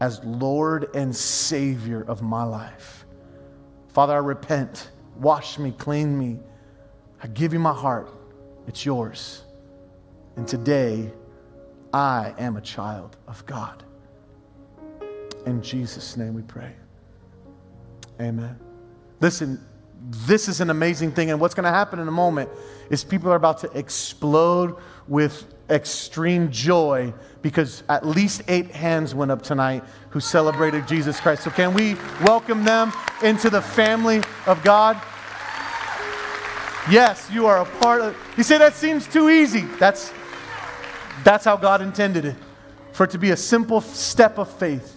as 0.00 0.24
Lord 0.24 0.96
and 0.96 1.14
Savior 1.14 2.00
of 2.00 2.22
my 2.22 2.44
life. 2.44 3.04
Father, 3.88 4.14
I 4.14 4.20
repent. 4.20 4.90
Wash 5.16 5.58
me, 5.58 5.74
clean 5.76 6.18
me. 6.18 6.38
I 7.22 7.26
give 7.26 7.52
you 7.52 7.58
my 7.58 7.74
heart. 7.74 8.10
It's 8.68 8.86
yours. 8.86 9.42
And 10.36 10.48
today, 10.48 11.12
I 11.96 12.34
am 12.36 12.58
a 12.58 12.60
child 12.60 13.16
of 13.26 13.46
God. 13.46 13.82
In 15.46 15.62
Jesus' 15.62 16.14
name 16.18 16.34
we 16.34 16.42
pray. 16.42 16.74
Amen. 18.20 18.60
Listen, 19.20 19.58
this 20.10 20.46
is 20.46 20.60
an 20.60 20.68
amazing 20.68 21.12
thing. 21.12 21.30
And 21.30 21.40
what's 21.40 21.54
going 21.54 21.64
to 21.64 21.70
happen 21.70 21.98
in 21.98 22.06
a 22.06 22.12
moment 22.12 22.50
is 22.90 23.02
people 23.02 23.32
are 23.32 23.36
about 23.36 23.56
to 23.60 23.70
explode 23.72 24.76
with 25.08 25.46
extreme 25.70 26.50
joy 26.50 27.14
because 27.40 27.82
at 27.88 28.06
least 28.06 28.42
eight 28.46 28.72
hands 28.72 29.14
went 29.14 29.30
up 29.30 29.40
tonight 29.40 29.82
who 30.10 30.20
celebrated 30.20 30.86
Jesus 30.86 31.18
Christ. 31.18 31.44
So, 31.44 31.50
can 31.50 31.72
we 31.72 31.94
welcome 32.24 32.62
them 32.62 32.92
into 33.22 33.48
the 33.48 33.62
family 33.62 34.20
of 34.44 34.62
God? 34.62 35.00
Yes, 36.90 37.30
you 37.32 37.46
are 37.46 37.62
a 37.62 37.64
part 37.80 38.02
of. 38.02 38.14
You 38.36 38.42
say 38.42 38.58
that 38.58 38.74
seems 38.74 39.06
too 39.06 39.30
easy. 39.30 39.62
That's 39.80 40.12
that's 41.26 41.44
how 41.44 41.56
God 41.56 41.82
intended 41.82 42.24
it, 42.24 42.36
for 42.92 43.02
it 43.02 43.10
to 43.10 43.18
be 43.18 43.32
a 43.32 43.36
simple 43.36 43.80
step 43.80 44.38
of 44.38 44.48
faith. 44.48 44.96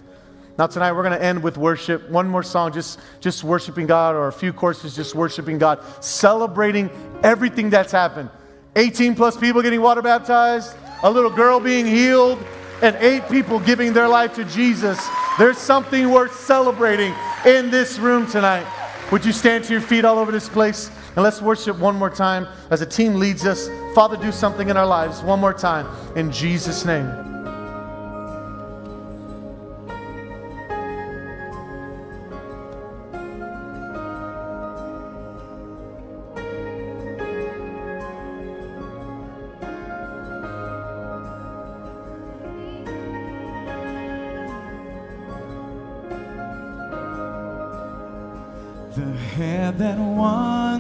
Now 0.60 0.68
tonight 0.68 0.92
we're 0.92 1.02
going 1.02 1.18
to 1.18 1.26
end 1.26 1.42
with 1.42 1.58
worship. 1.58 2.08
One 2.08 2.28
more 2.28 2.44
song, 2.44 2.72
just 2.72 3.00
just 3.20 3.44
worshiping 3.44 3.88
God, 3.88 4.14
or 4.14 4.28
a 4.28 4.32
few 4.32 4.54
courses, 4.54 4.96
just 4.96 5.16
worshiping 5.16 5.58
God, 5.58 5.80
celebrating 6.04 6.92
everything 7.24 7.72
that's 7.72 7.92
happened. 7.92 8.30
18 8.76 9.16
plus 9.16 9.38
people 9.38 9.64
getting 9.64 9.82
water 9.82 10.04
baptized, 10.04 10.78
a 11.02 11.10
little 11.10 11.32
girl 11.32 11.60
being 11.60 11.88
healed, 11.88 12.38
and 12.84 12.96
eight 12.98 13.28
people 13.28 13.60
giving 13.60 13.92
their 13.92 14.08
life 14.08 14.36
to 14.36 14.46
Jesus. 14.46 15.04
There's 15.40 15.58
something 15.58 16.12
worth 16.12 16.40
celebrating 16.40 17.12
in 17.44 17.72
this 17.72 17.98
room 17.98 18.28
tonight. 18.28 18.68
Would 19.12 19.26
you 19.26 19.32
stand 19.32 19.64
to 19.64 19.72
your 19.72 19.82
feet 19.82 20.06
all 20.06 20.20
over 20.20 20.32
this 20.32 20.48
place? 20.48 20.92
And 21.16 21.24
let's 21.24 21.42
worship 21.42 21.78
one 21.78 21.96
more 21.96 22.10
time 22.10 22.48
as 22.70 22.82
a 22.82 22.86
team 22.86 23.16
leads 23.16 23.46
us. 23.46 23.70
Father, 23.94 24.18
do 24.18 24.32
something 24.32 24.70
in 24.70 24.78
our 24.78 24.86
lives 24.86 25.22
one 25.22 25.40
more 25.40 25.54
time 25.54 25.88
in 26.16 26.32
Jesus' 26.32 26.86
name. 26.86 27.29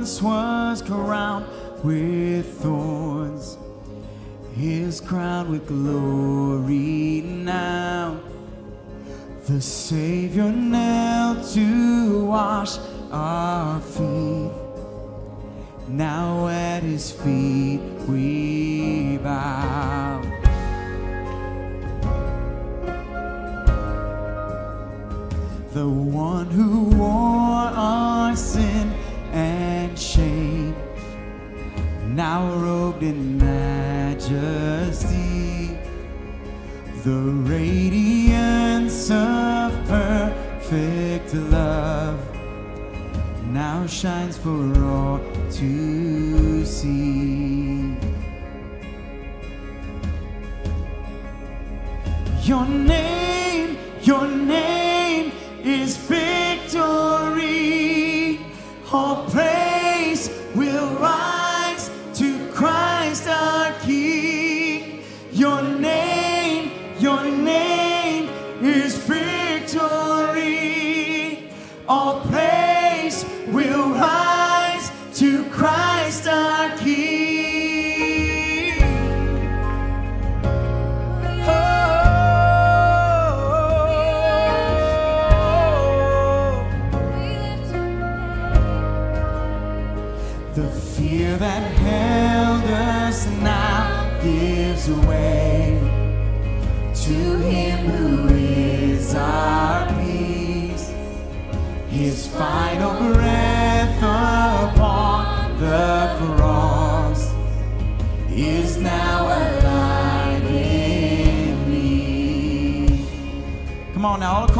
Once 0.09 0.21
was 0.23 0.81
crowned 0.81 1.45
with 1.83 2.61
thorns 2.61 3.57
is 4.57 4.99
crowned 4.99 5.49
with 5.51 5.67
glory 5.67 7.21
now. 7.21 8.19
The 9.45 9.61
Savior 9.61 10.51
knelt 10.51 11.47
to 11.53 12.25
wash 12.25 12.79
our 13.11 13.79
feet. 13.81 14.51
Now 15.87 16.47
at 16.47 16.81
his 16.81 17.11
feet 17.11 17.81
we 18.07 19.17
bow. 19.17 19.89
the 25.71 25.87
one 25.87 26.47
who 26.47 26.85
wore 26.97 27.38
shame, 29.99 30.75
now 32.15 32.53
robed 32.55 33.03
in 33.03 33.37
majesty, 33.37 34.17
the 37.03 37.19
radiance 37.53 39.11
of 39.11 39.71
perfect 39.87 41.33
love 41.33 42.19
now 43.47 43.85
shines 43.87 44.37
for 44.37 44.83
all 44.85 45.19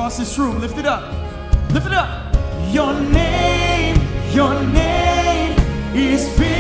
across 0.10 0.18
this 0.18 0.40
room, 0.40 0.60
lift 0.60 0.76
it 0.80 0.88
up. 0.88 1.04
Lift 1.72 1.86
it 1.86 1.94
up. 1.94 2.34
Your 2.74 3.00
name, 3.00 3.96
your 4.34 4.60
name 4.64 5.56
is 5.94 6.28
victory. 6.30 6.59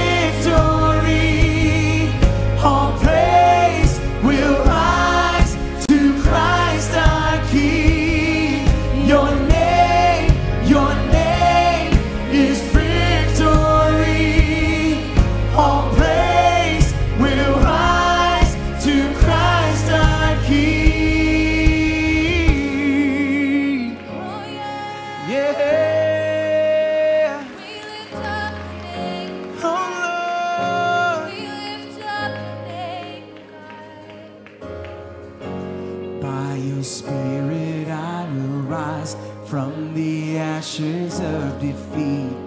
rise 38.70 39.15
from 39.45 39.93
the 39.95 40.38
ashes 40.38 41.20
of 41.20 41.59
defeat. 41.59 42.38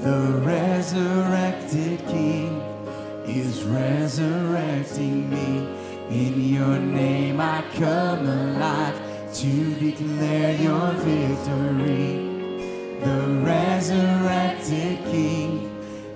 The 0.00 0.40
resurrected 0.44 1.98
King 2.06 2.60
is 3.26 3.64
resurrecting 3.64 5.28
me. 5.28 5.66
In 6.10 6.40
your 6.54 6.78
name 6.78 7.40
I 7.40 7.64
come 7.74 8.26
alive 8.26 8.94
to 9.34 9.74
declare 9.74 10.54
your 10.62 10.92
victory. 10.92 12.28
The 13.00 13.40
resurrected 13.42 14.98
King 15.10 15.68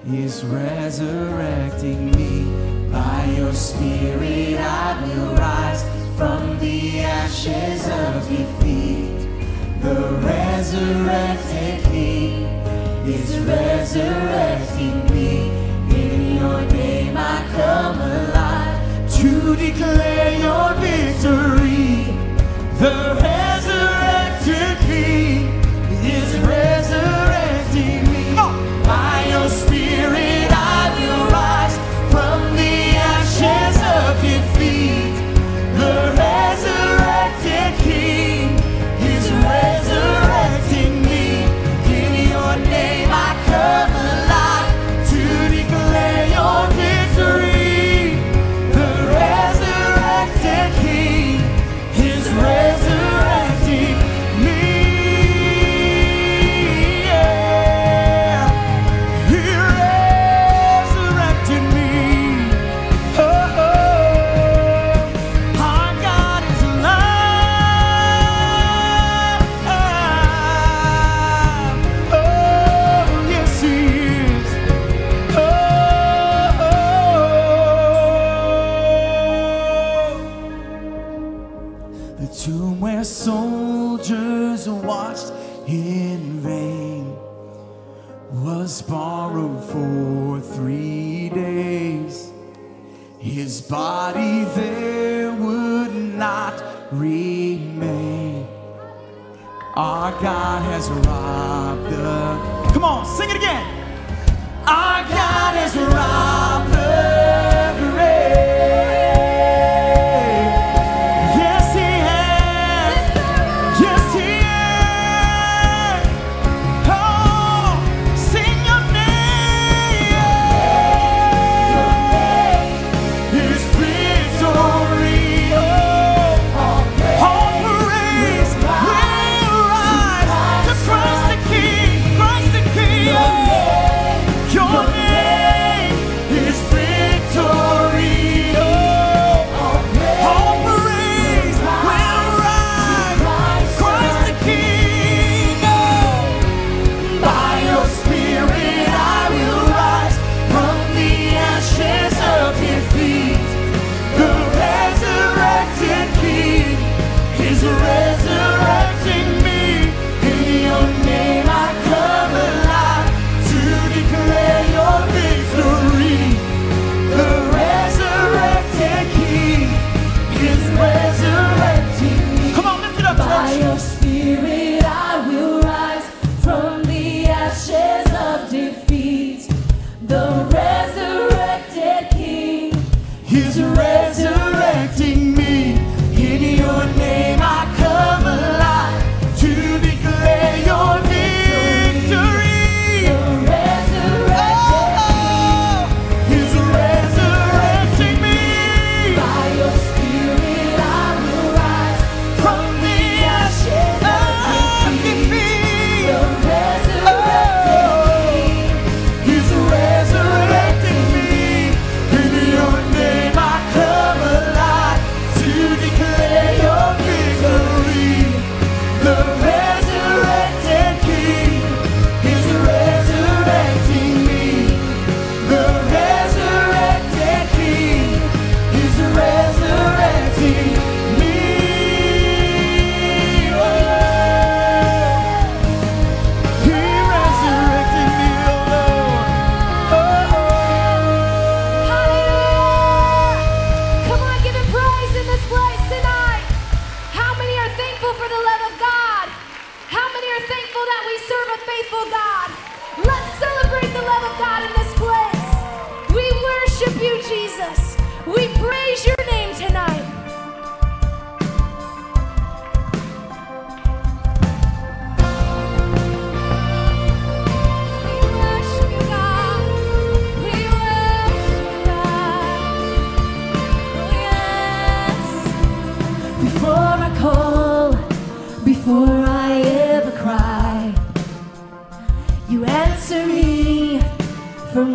is 0.06 0.44
resurrecting 0.44 2.12
me. 2.12 2.90
By 2.92 3.24
your 3.36 3.52
spirit 3.52 4.60
I 4.60 5.02
will 5.04 5.34
rise 5.34 5.82
from 6.16 6.58
the 6.60 7.00
ashes 7.00 7.88
of 7.88 8.28
defeat. 8.28 9.21
The 9.82 9.94
resurrected 10.22 11.86
He 11.86 12.44
is 13.12 13.38
resurrecting 13.40 15.04
me. 15.10 15.50
In 15.90 16.36
your 16.38 16.60
name 16.70 17.16
I 17.16 17.44
come 17.56 18.00
alive 18.00 18.80
to 19.16 19.56
declare 19.56 20.38
your 20.38 20.74
victory. 20.74 22.14
The 22.78 23.18
resurrected 23.20 24.78
He 24.86 25.46
is 26.08 26.30
resurrecting 26.38 26.81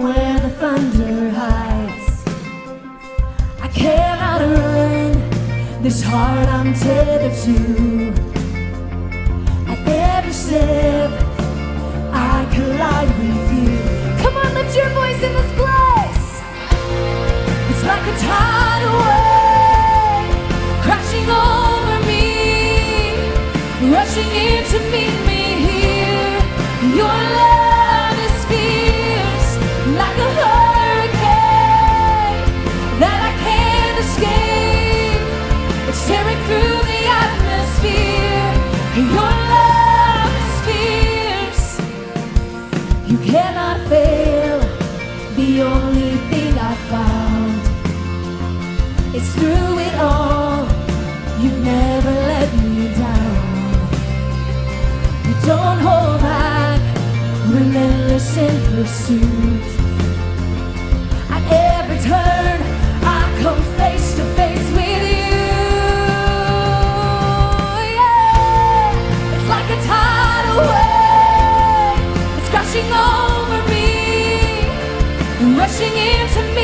where 0.03 0.39
the 0.39 0.49
thunder 0.49 1.29
hides. 1.31 2.23
I 3.61 3.67
cannot 3.67 4.41
run 4.41 5.13
this 5.81 6.03
heart 6.03 6.47
I'm 6.49 6.73
tethered 6.73 7.33
to. 7.45 8.13
At 9.71 9.79
every 9.87 10.33
step, 10.33 11.11
I 12.13 12.45
collide 12.53 13.11
with 13.19 13.47
you. 13.57 13.71
Come 14.21 14.37
on, 14.37 14.53
lift 14.53 14.75
your 14.75 14.89
voice 14.89 15.21
in 15.27 15.33
this 15.39 15.51
place. 15.59 16.29
It's 17.71 17.83
like 17.91 18.05
a 18.13 18.15
tidal 18.19 18.97
wave 19.07 20.33
crashing 20.85 21.29
over 21.43 21.99
me, 22.09 22.25
rushing 23.93 24.31
into 24.45 24.79
me 24.91 25.26
relentless 58.17 58.37
in 58.37 58.55
pursuit. 58.73 59.65
At 61.29 61.43
every 61.51 61.99
turn, 61.99 62.61
I 63.03 63.39
come 63.41 63.61
face 63.77 64.15
to 64.15 64.23
face 64.35 64.69
with 64.71 65.03
you. 65.11 65.35
Yeah, 67.95 69.35
it's 69.35 69.47
like 69.53 69.69
a 69.69 69.79
tidal 69.85 70.57
wave. 70.73 72.01
It's 72.39 72.49
crashing 72.49 72.91
over 72.91 73.61
me, 73.69 73.87
rushing 75.57 75.95
in 75.95 76.27
to 76.33 76.41
me 76.55 76.56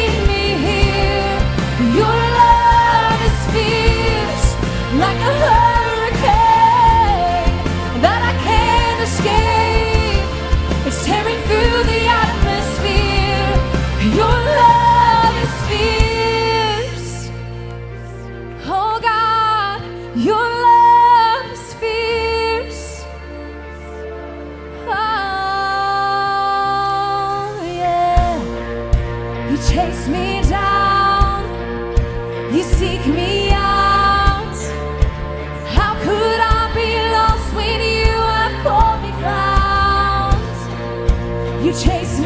chase 29.83 30.07
me 30.07 30.41
down, 30.49 31.43
you 32.53 32.63
seek 32.63 33.05
me 33.05 33.49
out. 33.51 34.55
How 35.75 35.93
could 36.05 36.39
I 36.57 36.71
be 36.73 36.89
lost 37.11 37.53
when 37.53 37.81
you 37.81 38.15
have 38.37 38.55
called 38.63 39.01
me 39.03 39.11
found? 39.27 40.55
You 41.65 41.71
chase 41.73 42.17
me 42.19 42.22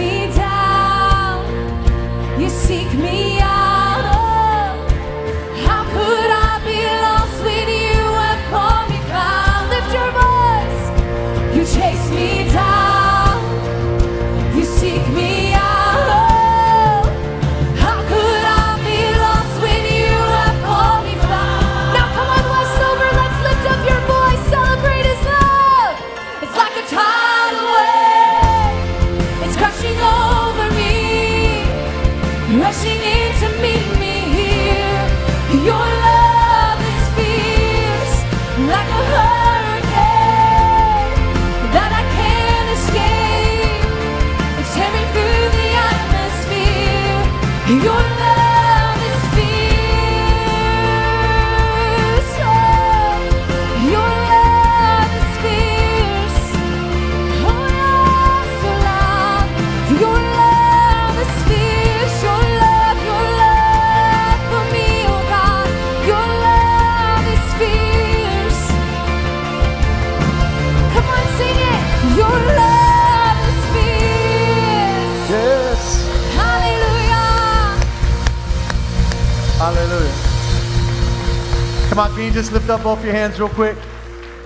Come 81.98 82.12
on, 82.12 82.16
can 82.16 82.26
you 82.26 82.32
just 82.32 82.52
lift 82.52 82.70
up 82.70 82.84
both 82.84 83.04
your 83.04 83.12
hands 83.12 83.40
real 83.40 83.50
quick 83.50 83.76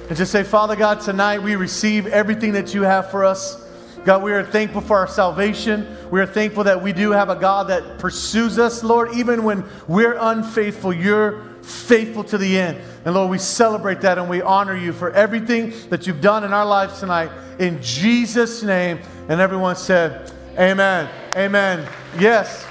and 0.07 0.15
just 0.15 0.31
say, 0.31 0.41
Father 0.41 0.73
God, 0.73 1.01
tonight 1.01 1.43
we 1.43 1.57
receive 1.57 2.07
everything 2.07 2.53
that 2.53 2.73
you 2.73 2.83
have 2.83 3.11
for 3.11 3.25
us. 3.25 3.67
God, 4.05 4.23
we 4.23 4.31
are 4.31 4.41
thankful 4.41 4.79
for 4.79 4.97
our 4.97 5.07
salvation. 5.09 5.85
We 6.09 6.21
are 6.21 6.25
thankful 6.25 6.63
that 6.63 6.81
we 6.81 6.93
do 6.93 7.11
have 7.11 7.27
a 7.27 7.35
God 7.35 7.67
that 7.67 7.99
pursues 7.99 8.57
us, 8.57 8.85
Lord, 8.85 9.13
even 9.15 9.43
when 9.43 9.65
we're 9.89 10.15
unfaithful. 10.17 10.93
You're 10.93 11.43
faithful 11.61 12.23
to 12.23 12.37
the 12.37 12.57
end. 12.57 12.79
And 13.03 13.15
Lord, 13.15 13.29
we 13.29 13.37
celebrate 13.37 13.99
that 13.99 14.17
and 14.17 14.29
we 14.29 14.41
honor 14.41 14.77
you 14.77 14.93
for 14.93 15.11
everything 15.11 15.73
that 15.89 16.07
you've 16.07 16.21
done 16.21 16.45
in 16.45 16.53
our 16.53 16.65
lives 16.65 17.01
tonight. 17.01 17.31
In 17.59 17.81
Jesus' 17.81 18.63
name. 18.63 18.97
And 19.27 19.41
everyone 19.41 19.75
said, 19.75 20.31
Amen. 20.57 21.09
Amen. 21.35 21.85
Yes. 22.17 22.65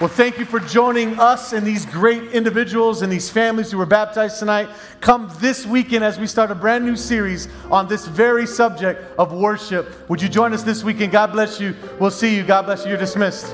Well, 0.00 0.08
thank 0.08 0.38
you 0.38 0.44
for 0.44 0.60
joining 0.60 1.18
us 1.18 1.52
and 1.52 1.66
these 1.66 1.84
great 1.84 2.30
individuals 2.30 3.02
and 3.02 3.12
these 3.12 3.28
families 3.28 3.72
who 3.72 3.78
were 3.78 3.86
baptized 3.86 4.38
tonight. 4.38 4.68
Come 5.00 5.28
this 5.40 5.66
weekend 5.66 6.04
as 6.04 6.20
we 6.20 6.28
start 6.28 6.52
a 6.52 6.54
brand 6.54 6.86
new 6.86 6.94
series 6.94 7.48
on 7.68 7.88
this 7.88 8.06
very 8.06 8.46
subject 8.46 9.02
of 9.18 9.32
worship. 9.32 10.08
Would 10.08 10.22
you 10.22 10.28
join 10.28 10.52
us 10.52 10.62
this 10.62 10.84
weekend? 10.84 11.10
God 11.10 11.32
bless 11.32 11.60
you. 11.60 11.74
We'll 11.98 12.12
see 12.12 12.36
you. 12.36 12.44
God 12.44 12.66
bless 12.66 12.84
you. 12.84 12.90
You're 12.90 12.98
dismissed. 12.98 13.52